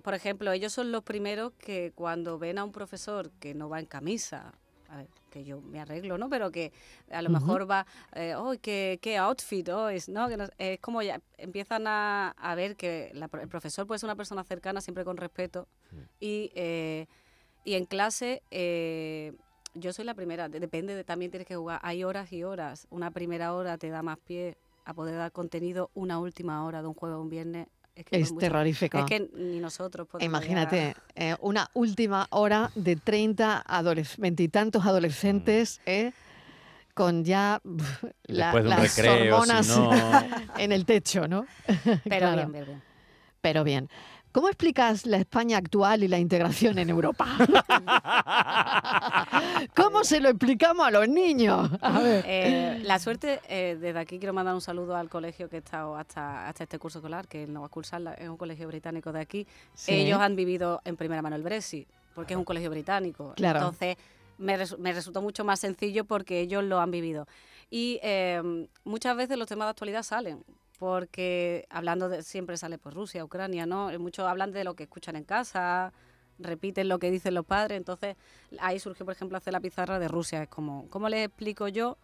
por 0.02 0.14
ejemplo, 0.14 0.52
ellos 0.52 0.72
son 0.72 0.90
los 0.92 1.02
primeros 1.02 1.52
que 1.58 1.92
cuando 1.94 2.38
ven 2.38 2.58
a 2.58 2.64
un 2.64 2.72
profesor 2.72 3.30
que 3.40 3.54
no 3.54 3.68
va 3.68 3.78
en 3.80 3.86
camisa, 3.86 4.52
a 4.88 4.98
ver, 4.98 5.08
que 5.30 5.44
yo 5.44 5.60
me 5.60 5.80
arreglo, 5.80 6.16
¿no? 6.18 6.28
Pero 6.28 6.50
que 6.50 6.72
a 7.10 7.22
lo 7.22 7.28
mejor 7.30 7.68
va, 7.70 7.86
eh, 8.14 8.34
oh, 8.36 8.54
qué, 8.60 8.98
qué 9.02 9.16
outfit, 9.18 9.68
oh, 9.68 9.88
es, 9.88 10.08
¿no? 10.08 10.28
Que 10.28 10.36
no- 10.36 10.48
es 10.58 10.80
como 10.80 11.02
ya 11.02 11.20
empiezan 11.38 11.86
a, 11.86 12.30
a 12.30 12.54
ver 12.54 12.76
que 12.76 13.10
la 13.14 13.28
el 13.40 13.48
profesor 13.48 13.86
puede 13.86 13.98
ser 13.98 14.06
una 14.08 14.16
persona 14.16 14.44
cercana, 14.44 14.80
siempre 14.80 15.04
con 15.04 15.16
respeto, 15.16 15.68
y, 16.20 16.50
eh, 16.54 17.06
y 17.64 17.74
en 17.74 17.84
clase... 17.84 18.42
yo 19.78 19.92
soy 19.92 20.04
la 20.04 20.14
primera, 20.14 20.48
de- 20.48 20.60
depende, 20.60 20.94
de, 20.94 21.04
también 21.04 21.30
tienes 21.30 21.46
que 21.46 21.56
jugar. 21.56 21.80
Hay 21.82 22.04
horas 22.04 22.32
y 22.32 22.42
horas. 22.44 22.86
Una 22.90 23.10
primera 23.10 23.52
hora 23.54 23.78
te 23.78 23.88
da 23.90 24.02
más 24.02 24.18
pie 24.18 24.56
a 24.84 24.94
poder 24.94 25.16
dar 25.16 25.32
contenido. 25.32 25.90
Una 25.94 26.18
última 26.18 26.64
hora 26.64 26.82
de 26.82 26.88
un 26.88 26.94
jueves 26.94 27.16
o 27.16 27.20
un 27.20 27.30
viernes 27.30 27.66
es 27.94 28.04
que 28.04 28.20
Es 28.20 28.36
terrorífico. 28.36 28.98
Es 28.98 29.04
que 29.06 29.30
ni 29.34 29.58
nosotros 29.60 30.06
podemos. 30.06 30.28
Imagínate, 30.30 30.94
eh, 31.14 31.34
una 31.40 31.68
última 31.74 32.26
hora 32.30 32.70
de 32.74 32.96
30, 32.96 33.62
adoles- 33.66 34.16
veintitantos 34.18 34.84
adolescentes, 34.84 35.80
¿eh? 35.86 36.12
con 36.94 37.24
ya 37.24 37.60
la- 38.26 38.52
las 38.62 38.80
recreo, 38.96 39.42
si 39.44 39.50
hormonas 39.52 39.68
no... 39.68 39.90
en 40.58 40.72
el 40.72 40.84
techo, 40.86 41.28
¿no? 41.28 41.46
Pero 42.04 42.04
Claro. 42.04 42.36
bien, 42.36 42.52
bien, 42.52 42.64
bien. 42.66 42.82
Pero 43.42 43.64
bien. 43.64 43.88
¿Cómo 44.36 44.48
explicas 44.48 45.06
la 45.06 45.16
España 45.16 45.56
actual 45.56 46.04
y 46.04 46.08
la 46.08 46.18
integración 46.18 46.78
en 46.78 46.90
Europa? 46.90 47.26
¿Cómo 49.74 50.04
se 50.04 50.20
lo 50.20 50.28
explicamos 50.28 50.86
a 50.86 50.90
los 50.90 51.08
niños? 51.08 51.70
A 51.80 52.00
ver. 52.00 52.22
Eh, 52.28 52.80
la 52.82 52.98
suerte, 52.98 53.40
eh, 53.48 53.78
desde 53.80 53.98
aquí 53.98 54.18
quiero 54.18 54.34
mandar 54.34 54.54
un 54.54 54.60
saludo 54.60 54.94
al 54.94 55.08
colegio 55.08 55.48
que 55.48 55.56
he 55.56 55.58
estado 55.60 55.96
hasta, 55.96 56.48
hasta 56.48 56.64
este 56.64 56.78
curso 56.78 56.98
escolar, 56.98 57.26
que 57.26 57.46
no 57.46 57.62
va 57.62 57.68
a 57.68 57.70
cursarla, 57.70 58.12
es 58.12 58.28
un 58.28 58.36
colegio 58.36 58.68
británico 58.68 59.10
de 59.10 59.22
aquí. 59.22 59.46
Sí. 59.72 59.94
Ellos 59.94 60.20
han 60.20 60.36
vivido 60.36 60.82
en 60.84 60.98
primera 60.98 61.22
mano 61.22 61.34
el 61.34 61.42
Brexit, 61.42 61.88
porque 62.14 62.34
es 62.34 62.38
un 62.38 62.44
colegio 62.44 62.68
británico. 62.68 63.32
Claro. 63.36 63.60
Entonces, 63.60 63.96
me, 64.36 64.58
me 64.76 64.92
resultó 64.92 65.22
mucho 65.22 65.46
más 65.46 65.60
sencillo 65.60 66.04
porque 66.04 66.40
ellos 66.40 66.62
lo 66.62 66.78
han 66.78 66.90
vivido. 66.90 67.26
Y 67.70 68.00
eh, 68.02 68.68
muchas 68.84 69.16
veces 69.16 69.38
los 69.38 69.48
temas 69.48 69.64
de 69.64 69.70
actualidad 69.70 70.02
salen, 70.02 70.44
porque 70.78 71.66
hablando 71.70 72.08
de, 72.08 72.22
siempre 72.22 72.56
sale 72.56 72.78
por 72.78 72.94
Rusia, 72.94 73.24
Ucrania, 73.24 73.66
¿no? 73.66 73.90
Eh, 73.90 73.98
Muchos 73.98 74.26
hablan 74.26 74.52
de 74.52 74.64
lo 74.64 74.74
que 74.74 74.84
escuchan 74.84 75.16
en 75.16 75.24
casa, 75.24 75.92
repiten 76.38 76.88
lo 76.88 76.98
que 76.98 77.10
dicen 77.10 77.34
los 77.34 77.44
padres, 77.44 77.76
entonces 77.76 78.16
ahí 78.60 78.78
surgió, 78.78 79.04
por 79.06 79.14
ejemplo, 79.14 79.38
hacer 79.38 79.52
la 79.52 79.60
pizarra 79.60 79.98
de 79.98 80.08
Rusia. 80.08 80.42
Es 80.42 80.48
como, 80.48 80.88
¿cómo 80.90 81.08
les 81.08 81.26
explico 81.26 81.68
yo? 81.68 81.96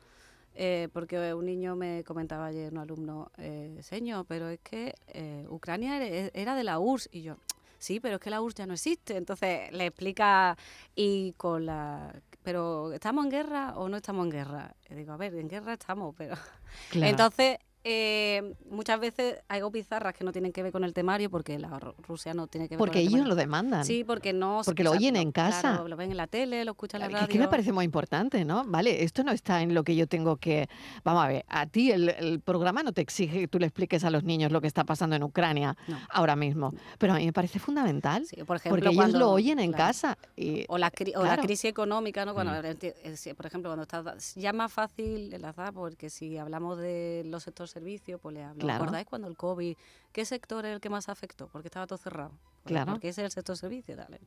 Eh, 0.55 0.89
porque 0.93 1.33
un 1.33 1.47
niño 1.47 1.77
me 1.77 2.05
comentaba 2.05 2.47
ayer, 2.47 2.73
un 2.73 2.79
alumno, 2.79 3.31
eh, 3.39 3.79
señor, 3.83 4.27
pero 4.29 4.49
es 4.49 4.61
que 4.61 4.95
eh, 5.09 5.47
Ucrania 5.49 5.97
era, 5.97 6.31
era 6.35 6.55
de 6.55 6.65
la 6.65 6.79
URSS. 6.79 7.09
Y 7.13 7.23
yo, 7.23 7.37
sí, 7.79 8.01
pero 8.01 8.17
es 8.17 8.21
que 8.21 8.31
la 8.31 8.43
URSS 8.43 8.55
ya 8.57 8.67
no 8.67 8.75
existe. 8.75 9.17
Entonces 9.17 9.73
le 9.73 9.87
explica 9.87 10.57
y 10.95 11.33
con 11.33 11.67
la... 11.67 12.15
Pero 12.43 12.93
¿estamos 12.93 13.25
en 13.25 13.31
guerra 13.31 13.75
o 13.77 13.89
no 13.89 13.97
estamos 13.97 14.25
en 14.25 14.31
guerra? 14.31 14.75
Y 14.91 14.95
digo, 14.95 15.13
a 15.13 15.17
ver, 15.17 15.35
en 15.35 15.49
guerra 15.49 15.75
estamos, 15.75 16.15
pero... 16.17 16.35
Claro. 16.91 17.11
Entonces, 17.11 17.59
eh, 17.85 18.55
muchas 18.71 19.01
veces 19.01 19.41
hago 19.49 19.71
pizarras 19.71 20.15
que 20.15 20.25
no 20.25 20.33
tienen 20.33 20.53
que 20.53 20.63
ver 20.63 20.73
con 20.73 20.85
el 20.85 20.93
temario 20.95 21.31
porque 21.31 21.59
la 21.59 21.69
Ru- 21.81 21.95
Rusia 22.07 22.33
no 22.35 22.47
tiene 22.47 22.69
que 22.69 22.75
ver 22.75 22.79
Porque 22.79 22.93
con 22.93 22.99
el 23.01 23.03
ellos 23.09 23.13
temario. 23.15 23.29
lo 23.31 23.35
demandan. 23.37 23.85
Sí, 23.85 24.05
porque 24.05 24.33
no... 24.33 24.63
Porque 24.65 24.85
lo 24.85 24.93
oyen 24.93 25.17
en 25.17 25.33
casa. 25.33 25.61
claro, 25.61 25.89
lo 25.89 25.97
ven 25.97 26.11
en 26.11 26.17
la 26.17 26.27
tele, 26.27 26.65
lo 26.65 26.73
escuchan 26.73 27.03
en 27.03 27.13
la 27.13 27.19
radio. 27.21 27.29
que 27.33 27.39
me 27.39 27.49
parece 27.49 27.73
muy 27.73 27.85
importante, 27.85 28.45
¿no? 28.45 28.65
Vale, 28.65 29.03
esto 29.03 29.25
no 29.25 29.33
está 29.33 29.63
en 29.63 29.75
lo 29.75 29.83
que 29.85 29.97
yo 29.97 30.07
tengo 30.07 30.37
que... 30.37 30.69
Vamos 31.05 31.25
a 31.25 31.29
ver, 31.29 31.45
a 31.49 31.67
ti 31.67 31.91
el, 31.91 32.09
el 32.11 32.41
programa 32.41 32.83
no 32.83 32.93
te 32.93 33.01
exige 33.01 33.41
que 33.41 33.49
tú 33.49 33.59
le 33.59 33.67
expliques 33.67 34.05
a 34.05 34.11
los 34.11 34.23
niños 34.25 34.53
lo 34.53 34.61
que 34.61 34.67
está 34.69 34.85
pasando 34.85 35.17
en 35.17 35.23
Ucrania 35.23 35.77
No. 35.89 35.99
ahora 36.11 36.37
mismo, 36.37 36.73
pero 36.99 37.15
a 37.15 37.17
mí 37.17 37.27
me 37.27 37.33
parece 37.33 37.59
fundamental, 37.59 38.25
Sí, 38.27 38.37
por 38.45 38.57
ejemplo, 38.57 38.81
porque 38.81 38.95
ellos 38.95 39.13
lo 39.13 39.31
oyen 39.31 39.59
en 39.59 39.73
claro. 39.73 39.89
casa. 39.89 40.19
Y, 40.37 40.65
O 40.69 40.79
la, 40.79 40.91
cri- 40.93 41.17
o 41.17 41.25
la 41.25 41.37
crisis 41.39 41.65
económica, 41.67 42.25
¿no? 42.25 42.35
Cuando, 42.35 42.53
Mm. 42.53 42.65
eh, 42.83 43.35
por 43.37 43.47
ejemplo, 43.47 43.71
cuando 43.71 43.83
estás... 43.83 44.35
Ya 44.37 44.53
más 44.53 44.73
fácil 44.73 45.33
enlazar, 45.33 45.73
porque 45.73 46.11
si 46.11 46.37
hablamos 46.39 46.79
de 46.79 47.23
los 47.27 47.43
sectores 47.43 47.72
servicios, 47.73 48.21
pues 48.21 48.35
le 48.35 48.45
hablo. 48.45 48.61
Claro. 48.61 48.85
¿Acordáis 48.85 49.07
cuando 49.07 49.29
el 49.29 49.37
COVID, 49.37 49.77
qué 50.13 50.25
sector 50.25 50.65
es 50.67 50.75
el 50.75 50.81
que 50.81 50.91
más 50.91 51.09
afectó? 51.09 51.49
Porque 51.49 51.69
estaba 51.69 51.87
todo 51.87 51.99
cerrado. 51.99 52.31
Pues, 52.63 52.73
Claro. 52.73 52.93
Porque 52.93 53.09
ese 53.09 53.23
es 53.23 53.27
el 53.27 53.31
sector 53.33 53.57
servicio. 53.57 53.97
Dale. 53.97 54.21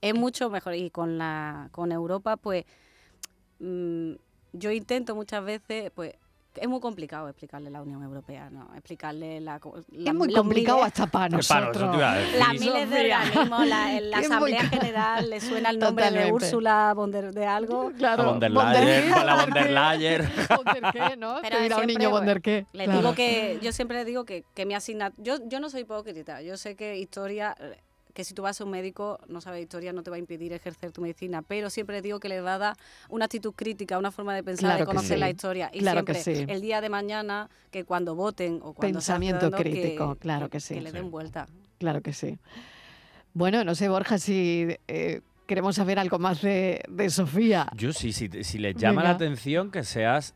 Es 0.00 0.14
mucho 0.14 0.50
mejor. 0.50 0.74
Y 0.74 0.90
con, 0.90 1.18
la, 1.18 1.68
con 1.70 1.92
Europa, 1.92 2.36
pues... 2.36 2.64
mm, 3.60 4.12
yo 4.54 4.70
intento 4.70 5.14
muchas 5.14 5.44
veces, 5.44 5.90
pues... 5.94 6.14
Es 6.54 6.68
muy 6.68 6.80
complicado 6.80 7.28
explicarle 7.28 7.70
la 7.70 7.80
Unión 7.80 8.02
Europea, 8.02 8.50
¿no? 8.50 8.68
Explicarle 8.74 9.40
la... 9.40 9.58
la- 9.92 10.10
es 10.10 10.14
muy 10.14 10.32
complicado 10.32 10.78
miles- 10.78 10.86
hasta 10.88 11.06
para 11.06 11.28
nosotros. 11.30 11.96
las 11.98 12.52
miles 12.60 12.90
de 12.90 13.14
organismos, 13.14 13.66
la, 13.66 13.96
en 13.96 14.10
la 14.10 14.18
Asamblea 14.18 14.62
General 14.68 15.30
le 15.30 15.40
suena 15.40 15.70
el 15.70 15.78
nombre 15.78 16.04
Totalmente. 16.04 16.26
de 16.26 16.32
Úrsula 16.32 16.92
von 16.94 17.10
der- 17.10 17.32
de 17.32 17.46
algo. 17.46 17.90
Claro, 17.96 18.24
von 18.24 18.40
der 18.40 18.50
Leyen, 18.50 19.10
la 19.10 19.34
von 19.36 19.50
der 19.50 19.66
qué. 19.66 19.72
Leyen. 19.72 20.22
Von 20.56 20.64
der 20.74 20.92
qué, 20.92 21.16
¿no? 21.16 21.38
Pero 21.40 21.56
Te 21.56 21.62
dirá 21.62 21.78
un 21.78 21.86
niño 21.86 22.10
von 22.10 22.26
der 22.26 22.42
qué. 22.42 22.66
Le 22.72 22.84
claro. 22.84 23.00
digo 23.00 23.14
que, 23.14 23.58
yo 23.62 23.72
siempre 23.72 23.96
le 23.98 24.04
digo 24.04 24.24
que, 24.24 24.44
que 24.54 24.66
mi 24.66 24.74
asignatura, 24.74 25.22
yo, 25.24 25.36
yo 25.48 25.58
no 25.60 25.70
soy 25.70 25.80
hipócrita, 25.82 26.42
yo 26.42 26.56
sé 26.58 26.76
que 26.76 26.98
historia, 26.98 27.56
que 28.14 28.24
si 28.24 28.34
tú 28.34 28.42
vas 28.42 28.60
a 28.60 28.64
un 28.64 28.70
médico, 28.70 29.18
no 29.28 29.40
sabes 29.40 29.62
historia, 29.62 29.92
no 29.92 30.02
te 30.02 30.10
va 30.10 30.16
a 30.16 30.18
impedir 30.18 30.52
ejercer 30.52 30.92
tu 30.92 31.00
medicina, 31.00 31.42
pero 31.42 31.70
siempre 31.70 32.02
digo 32.02 32.20
que 32.20 32.28
le 32.28 32.40
va 32.40 32.54
a 32.54 32.58
dar 32.58 32.76
una 33.08 33.24
actitud 33.24 33.52
crítica, 33.54 33.98
una 33.98 34.10
forma 34.10 34.34
de 34.34 34.42
pensar, 34.42 34.60
Claro 34.70 34.78
de 34.78 34.82
que 34.82 34.86
conocer 34.86 35.16
sí. 35.16 35.20
la 35.20 35.30
historia. 35.30 35.70
Y 35.72 35.78
Claro 35.80 36.04
que 36.04 36.14
siempre, 36.14 36.46
sí. 36.46 36.52
el 36.52 36.60
día 36.60 36.80
de 36.80 36.88
mañana, 36.88 37.48
que 37.70 37.84
cuando 37.84 38.14
voten 38.14 38.60
o 38.62 38.74
cuando 38.74 38.98
Pensamiento 38.98 39.50
que- 39.50 39.62
crítico, 39.62 40.16
claro 40.16 40.48
que 40.50 40.60
sí. 40.60 40.74
Que 40.74 40.80
le 40.82 40.92
den 40.92 41.10
vuelta. 41.10 41.46
Claro 41.78 42.00
que 42.02 42.12
sí. 42.12 42.38
Bueno, 43.34 43.64
no 43.64 43.74
sé, 43.74 43.88
Borja, 43.88 44.18
si 44.18 44.68
eh, 44.88 45.22
queremos 45.46 45.76
saber 45.76 45.98
algo 45.98 46.18
más 46.18 46.42
de, 46.42 46.82
de 46.88 47.08
Sofía. 47.10 47.66
Yo 47.74 47.92
sí, 47.92 48.12
si, 48.12 48.28
si 48.44 48.58
les 48.58 48.76
llama 48.76 49.02
la 49.02 49.10
atención 49.10 49.70
que 49.70 49.84
seas 49.84 50.34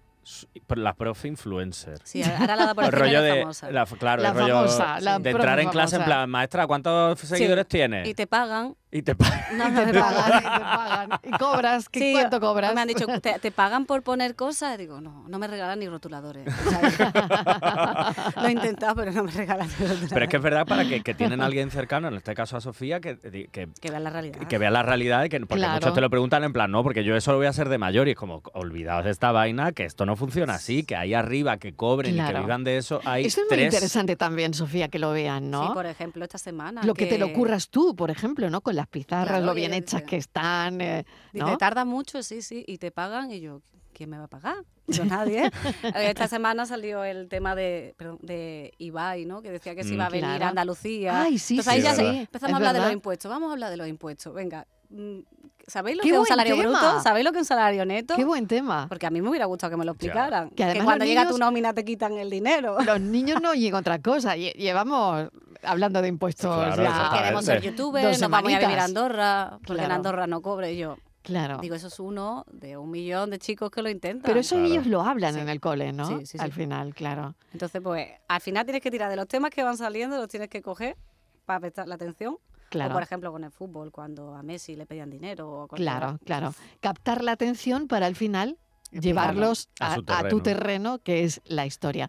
la 0.78 0.94
profe 0.94 1.28
influencer. 1.28 1.98
Sí, 2.04 2.22
ahora 2.22 2.56
la 2.56 2.66
da 2.66 2.74
por 2.74 2.84
El 2.84 2.88
el 2.94 3.00
rollo 3.00 3.22
de, 3.22 3.40
famosa. 3.40 3.70
la, 3.70 3.86
claro, 3.86 4.22
La 4.22 4.28
el 4.30 4.34
rollo 4.34 4.54
famosa, 4.54 5.00
la 5.00 5.18
de 5.18 5.20
profe 5.22 5.30
entrar 5.36 5.60
en 5.60 5.68
clase 5.68 5.96
en 5.96 6.00
famosa. 6.02 6.16
plan, 6.18 6.30
maestra, 6.30 6.66
¿cuántos 6.66 7.18
seguidores 7.20 7.66
tienes? 7.68 8.08
Y 8.08 8.14
te 8.14 8.26
pagan. 8.26 8.74
Y 8.92 9.02
te 9.02 9.14
pa- 9.16 9.26
No, 9.52 9.64
te 9.84 9.92
pagan, 9.92 10.14
pagan. 10.14 10.38
y 10.38 10.42
te 10.42 10.60
pagan. 10.60 11.08
¿Y 11.24 11.30
cobras? 11.38 11.88
¿Qué, 11.88 11.98
Sí, 12.06 12.12
¿Cuánto 12.12 12.40
cobras? 12.40 12.74
Me 12.74 12.80
han 12.82 12.88
dicho, 12.88 13.04
¿te, 13.20 13.38
te 13.40 13.50
pagan 13.50 13.84
por 13.84 14.02
poner 14.02 14.36
cosas? 14.36 14.74
Y 14.76 14.78
digo, 14.78 15.00
no, 15.00 15.24
no 15.28 15.38
me 15.38 15.46
regalan 15.48 15.78
ni 15.80 15.88
rotuladores. 15.88 16.46
O 16.46 16.70
sea, 16.70 18.14
lo 18.36 18.46
he 18.48 18.52
intentado, 18.52 18.94
pero 18.94 19.12
no 19.12 19.24
me 19.24 19.30
regalan 19.32 19.66
ni 19.68 19.74
rotuladores. 19.74 20.10
Pero 20.12 20.24
es 20.24 20.30
que 20.30 20.36
es 20.36 20.42
verdad 20.42 20.66
para 20.66 20.84
que, 20.86 21.02
que 21.02 21.14
tienen 21.14 21.40
a 21.40 21.46
alguien 21.46 21.70
cercano, 21.70 22.08
en 22.08 22.14
este 22.14 22.34
caso 22.34 22.56
a 22.56 22.60
Sofía, 22.60 23.00
que, 23.00 23.18
que, 23.18 23.68
Que 23.80 23.90
vean 23.90 24.04
la 24.04 24.10
realidad. 24.10 24.38
que 24.46 24.58
vea 24.58 24.70
la 24.70 24.82
realidad 24.82 25.24
y 25.24 25.28
que 25.28 25.40
porque 25.40 25.56
Claro. 25.56 25.74
muchos 25.74 25.94
te 25.94 26.00
lo 26.00 26.08
preguntan 26.10 26.44
en 26.44 26.52
plan, 26.52 26.70
no, 26.70 26.82
porque 26.82 27.02
yo 27.04 27.16
eso 27.16 27.32
lo 27.32 27.38
voy 27.38 27.46
a 27.46 27.50
hacer 27.50 27.68
de 27.68 27.78
mayor 27.78 28.08
y 28.08 28.12
es 28.12 28.16
como, 28.16 28.42
olvidaos 28.54 29.04
de 29.04 29.10
esta 29.10 29.32
vaina, 29.32 29.72
que 29.72 29.84
esto 29.84 30.06
no 30.06 30.16
funciona 30.16 30.54
así, 30.54 30.84
que 30.84 30.94
ahí 30.96 31.12
arriba 31.14 31.56
que 31.56 31.74
cobren 31.74 32.14
y 32.16 32.20
que 32.24 32.32
vivan 32.34 32.62
de 32.64 32.76
eso, 32.78 33.00
hay 33.04 33.24
Eso 33.26 33.40
es 33.40 33.46
muy 33.50 33.56
tres... 33.56 33.74
interesante 33.74 34.16
también, 34.16 34.54
Sofía, 34.54 34.88
que 34.88 34.98
lo 34.98 35.10
vean, 35.12 35.50
¿no? 35.50 35.66
Sí, 35.68 35.72
por 35.74 35.86
ejemplo, 35.86 36.24
esta 36.24 36.38
semana. 36.38 36.82
lo 36.84 36.94
que, 36.94 37.06
te 37.06 37.18
lo 37.18 37.32
curras 37.32 37.68
tú, 37.68 37.96
por 37.96 38.10
ejemplo, 38.10 38.48
¿no? 38.50 38.60
Con 38.60 38.75
las 38.76 38.86
pizarras, 38.86 39.28
Claro, 39.28 39.46
lo 39.46 39.54
bien 39.54 39.72
hechas 39.74 40.02
que 40.02 40.16
están, 40.16 40.80
eh, 40.80 41.04
Dice, 41.32 41.44
¿no? 41.44 41.58
tarda 41.58 41.84
mucho, 41.84 42.22
sí, 42.22 42.42
sí, 42.42 42.64
y 42.66 42.78
te 42.78 42.90
pagan. 42.90 43.30
Y 43.32 43.40
yo, 43.40 43.60
¿quién 43.92 44.10
me 44.10 44.18
va 44.18 44.24
a 44.24 44.28
pagar? 44.28 44.56
Yo 44.86 45.04
nadie. 45.04 45.46
Eh, 45.82 45.92
Esta 46.10 46.28
semana 46.28 46.64
salió 46.66 47.02
el 47.02 47.28
tema 47.28 47.54
de, 47.56 47.94
perdón, 47.96 48.18
de 48.22 48.72
Ibai, 48.78 49.24
¿no? 49.24 49.42
Que 49.42 49.50
decía 49.50 49.74
que 49.74 49.82
se 49.82 49.90
Mm. 49.90 49.94
iba 49.94 50.06
a 50.06 50.10
venir 50.10 50.24
Claro. 50.26 50.44
a 50.44 50.48
Andalucía. 50.50 51.22
Ay, 51.22 51.38
sí, 51.38 51.54
Entonces 51.54 51.72
ahí 51.72 51.80
sí, 51.80 51.84
ya 51.86 51.94
verdad. 51.94 52.14
empezamos 52.20 52.50
Es 52.50 52.52
a 52.54 52.56
hablar 52.56 52.74
de 52.74 52.80
los 52.80 52.92
impuestos. 52.92 53.28
Vamos 53.30 53.48
a 53.48 53.52
hablar 53.54 53.70
de 53.70 53.76
los 53.78 53.88
impuestos. 53.88 54.32
Venga, 54.32 54.66
mm, 54.90 55.18
¿sabéis 55.66 55.96
lo 55.96 56.02
¡Qué 56.04 56.10
que 56.10 56.14
es 56.14 56.20
un 56.20 56.26
salario 56.26 56.54
tema! 56.56 56.68
bruto? 56.70 57.00
¿Sabéis 57.02 57.24
lo 57.24 57.32
que 57.32 57.38
es 57.38 57.42
un 57.42 57.46
salario 57.46 57.84
neto? 57.84 58.14
Qué 58.14 58.24
buen 58.24 58.46
tema. 58.46 58.86
Porque 58.88 59.06
a 59.06 59.10
mí 59.10 59.20
me 59.20 59.28
hubiera 59.30 59.46
gustado 59.46 59.72
que 59.72 59.76
me 59.76 59.84
lo 59.84 59.92
explicaran. 59.92 60.50
Que 60.50 60.62
además 60.62 60.84
cuando 60.84 61.04
los 61.04 61.08
llega 61.08 61.22
niños- 61.22 61.32
tu 61.34 61.38
nómina 61.40 61.72
te 61.74 61.84
quitan 61.84 62.12
el 62.18 62.30
dinero. 62.30 62.76
Los 62.84 63.00
niños 63.00 63.40
no 63.42 63.50
oyen 63.50 63.74
otra 63.74 63.98
cosa. 64.00 64.36
lle- 64.36 64.54
Llevamos 64.54 65.30
hablando 65.66 66.00
de 66.02 66.08
impuestos 66.08 66.54
Claro, 66.54 66.82
ya. 66.82 67.10
Queremos 67.18 67.44
ser 67.44 67.60
youtubers, 67.62 68.20
nos 68.20 68.30
vamos 68.30 68.48
a 68.48 68.52
ir 68.52 68.56
a 68.58 68.60
vivir 68.60 68.78
a. 68.78 68.84
Andorra, 68.84 69.50
porque 69.66 69.72
en 69.72 69.76
Claro. 69.78 69.94
Andorra 69.94 70.26
no 70.26 70.40
cobre. 70.42 70.72
Y 70.72 70.78
yo, 70.78 70.96
Claro. 71.22 71.58
Digo, 71.58 71.74
eso 71.74 71.88
es 71.88 71.98
uno 71.98 72.44
de 72.52 72.76
un 72.76 72.88
millón 72.90 73.30
de 73.30 73.40
chicos 73.40 73.70
que 73.72 73.82
lo 73.82 73.90
intentan. 73.90 74.22
Pero 74.28 74.38
eso 74.38 74.54
Claro. 74.54 74.70
ellos 74.72 74.86
lo 74.86 75.02
hablan 75.02 75.34
Sí. 75.34 75.40
en 75.40 75.48
el 75.48 75.60
cole, 75.60 75.92
¿no? 75.92 76.06
Sí, 76.06 76.24
sí, 76.26 76.38
Al 76.40 76.52
final, 76.52 76.94
claro. 76.94 77.34
Entonces, 77.52 77.82
pues, 77.82 78.08
al 78.28 78.40
final 78.40 78.64
tienes 78.64 78.80
que 78.80 78.92
tirar 78.92 79.10
de 79.10 79.16
los 79.16 79.26
temas 79.26 79.50
que 79.50 79.64
van 79.64 79.76
saliendo, 79.76 80.16
los 80.18 80.28
tienes 80.28 80.48
que 80.48 80.62
coger 80.62 80.96
para 81.44 81.58
prestar 81.58 81.88
la 81.88 81.96
atención. 81.96 82.38
Claro. 82.70 82.90
O, 82.90 82.94
por 82.94 83.02
ejemplo, 83.02 83.32
con 83.32 83.42
el 83.42 83.50
fútbol, 83.50 83.90
cuando 83.90 84.34
a 84.36 84.42
Messi 84.44 84.76
le 84.76 84.86
pedían 84.86 85.10
dinero. 85.10 85.50
O 85.64 85.68
Claro, 85.68 86.18
claro. 86.24 86.54
Captar 86.80 87.24
la 87.24 87.32
atención 87.32 87.88
para 87.88 88.06
al 88.06 88.14
final 88.14 88.56
llevarlos 88.92 89.68
A 89.80 89.92
a, 89.92 89.94
su 89.96 90.04
a 90.06 90.28
tu 90.28 90.40
terreno, 90.40 90.98
que 91.00 91.24
es 91.24 91.40
la 91.44 91.66
historia. 91.66 92.08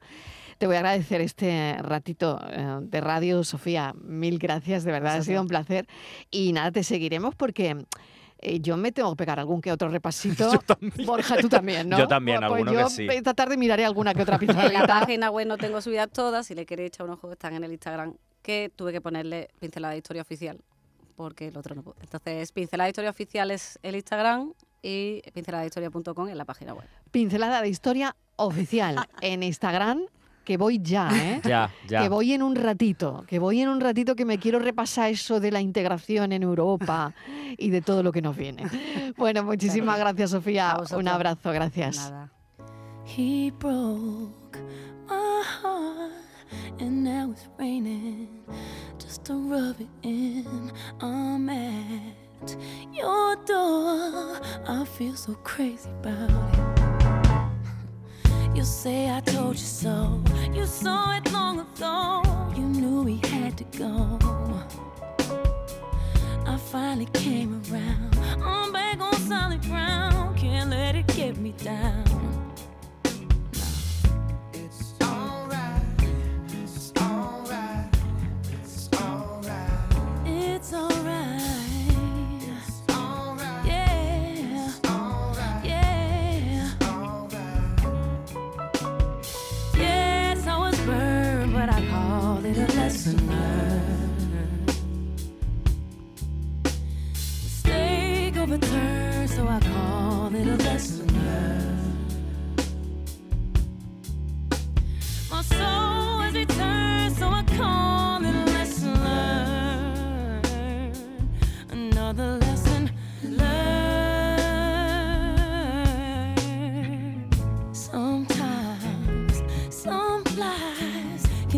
Te 0.57 0.65
voy 0.67 0.75
a 0.75 0.79
agradecer 0.79 1.21
este 1.21 1.77
ratito 1.79 2.39
eh, 2.49 2.79
de 2.81 3.01
radio, 3.01 3.43
Sofía. 3.43 3.93
Mil 4.01 4.39
gracias, 4.39 4.83
de 4.83 4.91
verdad, 4.91 5.17
ha 5.17 5.23
sido 5.23 5.41
un 5.41 5.47
placer. 5.47 5.87
Y 6.31 6.51
nada, 6.53 6.71
te 6.71 6.83
seguiremos 6.83 7.35
porque 7.35 7.85
eh, 8.39 8.59
yo 8.59 8.77
me 8.77 8.91
tengo 8.91 9.11
que 9.11 9.17
pegar 9.17 9.39
algún 9.39 9.61
que 9.61 9.71
otro 9.71 9.89
repasito. 9.89 10.49
Borja, 11.05 11.37
tú 11.37 11.49
también, 11.49 11.89
¿no? 11.89 11.97
Yo 11.97 12.07
también, 12.07 12.39
Pues 12.39 12.51
alguno 12.51 12.73
yo 12.73 12.87
que 12.87 12.89
sí. 12.89 13.07
esta 13.09 13.33
tarde 13.33 13.57
miraré 13.57 13.85
alguna 13.85 14.13
que 14.13 14.21
otra 14.21 14.37
En 14.41 14.73
la 14.73 14.87
página 14.87 15.29
web 15.29 15.47
no 15.47 15.57
tengo 15.57 15.81
subidas 15.81 16.09
todas, 16.11 16.47
si 16.47 16.55
le 16.55 16.65
queréis 16.65 16.87
echar 16.87 17.05
un 17.05 17.13
ojo, 17.13 17.31
están 17.31 17.53
en 17.53 17.63
el 17.63 17.71
Instagram, 17.71 18.15
que 18.41 18.71
tuve 18.75 18.91
que 18.91 19.01
ponerle 19.01 19.49
pincelada 19.59 19.91
de 19.93 19.97
historia 19.99 20.21
oficial, 20.21 20.59
porque 21.15 21.47
el 21.47 21.57
otro 21.57 21.75
no 21.75 21.81
pude. 21.83 21.95
Entonces, 22.01 22.51
pincelada 22.51 22.85
de 22.85 22.91
historia 22.91 23.09
oficial 23.09 23.51
es 23.51 23.79
el 23.83 23.95
Instagram 23.95 24.53
y 24.81 25.21
pinceladahistoria.com 25.33 26.29
en 26.29 26.37
la 26.37 26.45
página 26.45 26.73
web. 26.73 26.85
Pincelada 27.11 27.61
de 27.61 27.69
historia 27.69 28.15
oficial 28.35 28.95
en 29.21 29.41
Instagram, 29.43 30.01
que 30.47 30.55
voy 30.55 30.79
ya, 30.81 31.09
¿eh? 31.13 31.41
Ya, 31.43 31.69
ya. 31.89 32.03
Que 32.03 32.07
voy 32.07 32.31
en 32.31 32.41
un 32.41 32.55
ratito, 32.55 33.25
que 33.27 33.37
voy 33.37 33.59
en 33.59 33.67
un 33.67 33.81
ratito 33.81 34.15
que 34.15 34.23
me 34.23 34.37
quiero 34.37 34.59
repasar 34.59 35.11
eso 35.11 35.41
de 35.41 35.51
la 35.51 35.59
integración 35.59 36.31
en 36.31 36.41
Europa 36.41 37.13
y 37.57 37.69
de 37.69 37.81
todo 37.81 38.01
lo 38.01 38.13
que 38.13 38.21
nos 38.21 38.37
viene. 38.37 38.63
Bueno, 39.17 39.43
muchísimas 39.43 39.99
gracias, 39.99 40.31
Sofía. 40.31 40.77
Un 40.95 41.09
abrazo, 41.09 41.51
gracias. 41.51 41.97
Nada. 42.09 42.31
He 43.05 43.51
broke 43.59 44.57
my 45.09 45.43
heart, 45.43 46.13
and 46.79 47.03
now 47.03 47.29
it's 47.31 47.49
raining 47.59 48.29
just 48.97 49.25
to 49.25 49.33
rub 49.33 49.81
it 49.81 49.89
in. 50.03 50.71
I'm 51.01 51.49
at 51.49 52.55
your 52.93 53.35
door. 53.45 54.39
I 54.65 54.85
feel 54.97 55.15
so 55.15 55.33
crazy 55.43 55.89
about 56.01 56.29
it. 56.29 56.66
You 58.57 58.63
say 58.63 59.11
I 59.11 59.19
told 59.19 59.53
you 59.53 59.67
so. 59.67 60.19
You 60.51 60.65
saw 60.65 61.15
it 61.15 61.31
long 61.31 61.59
ago. 61.59 62.23
You 62.55 62.63
knew 62.63 63.03
we 63.03 63.17
had 63.29 63.55
to 63.59 63.63
go. 63.77 64.17
I 66.43 66.57
finally 66.57 67.05
came 67.13 67.61
around. 67.69 68.17
I'm 68.43 68.73
back 68.73 68.99
on 68.99 69.13
solid 69.13 69.61
ground. 69.61 70.39
Can't 70.39 70.71
let 70.71 70.95
it 70.95 71.05
get 71.05 71.37
me 71.37 71.51
down. 71.63 72.36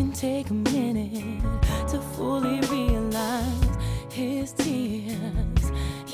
Can 0.00 0.12
take 0.12 0.48
a 0.48 0.54
minute 0.54 1.42
to 1.86 2.00
fully 2.16 2.58
realize 2.70 3.76
his 4.10 4.50
tears, 4.52 5.64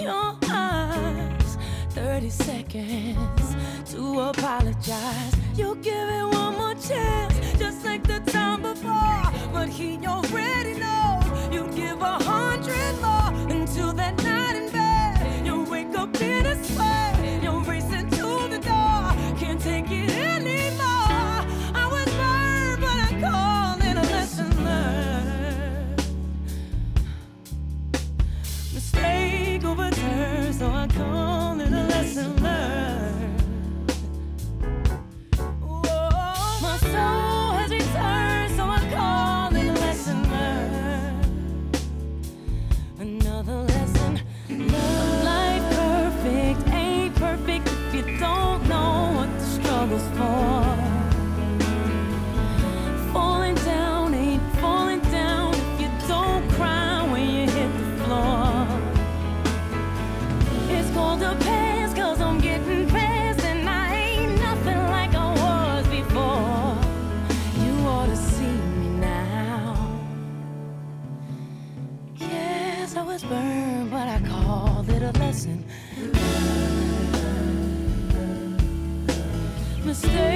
your 0.00 0.36
eyes. 0.50 1.56
30 1.90 2.28
seconds 2.30 3.56
to 3.92 4.20
apologize. 4.22 5.34
You'll 5.54 5.76
give 5.76 6.08
it 6.18 6.26
one 6.34 6.54
more 6.56 6.74
chance, 6.74 7.34
just 7.60 7.84
like 7.84 8.02
the 8.02 8.18
time 8.26 8.62
before. 8.62 9.22
But 9.52 9.68
he 9.68 10.04
already 10.04 10.74
knows 10.80 11.54
you 11.54 11.68
give 11.72 12.00
a 12.00 12.18
hundred 12.30 13.00
more 13.00 13.15
called 75.36 75.48
it 75.48 75.58
a 75.58 75.60
lesson. 75.60 75.64
Mistake 79.84 80.35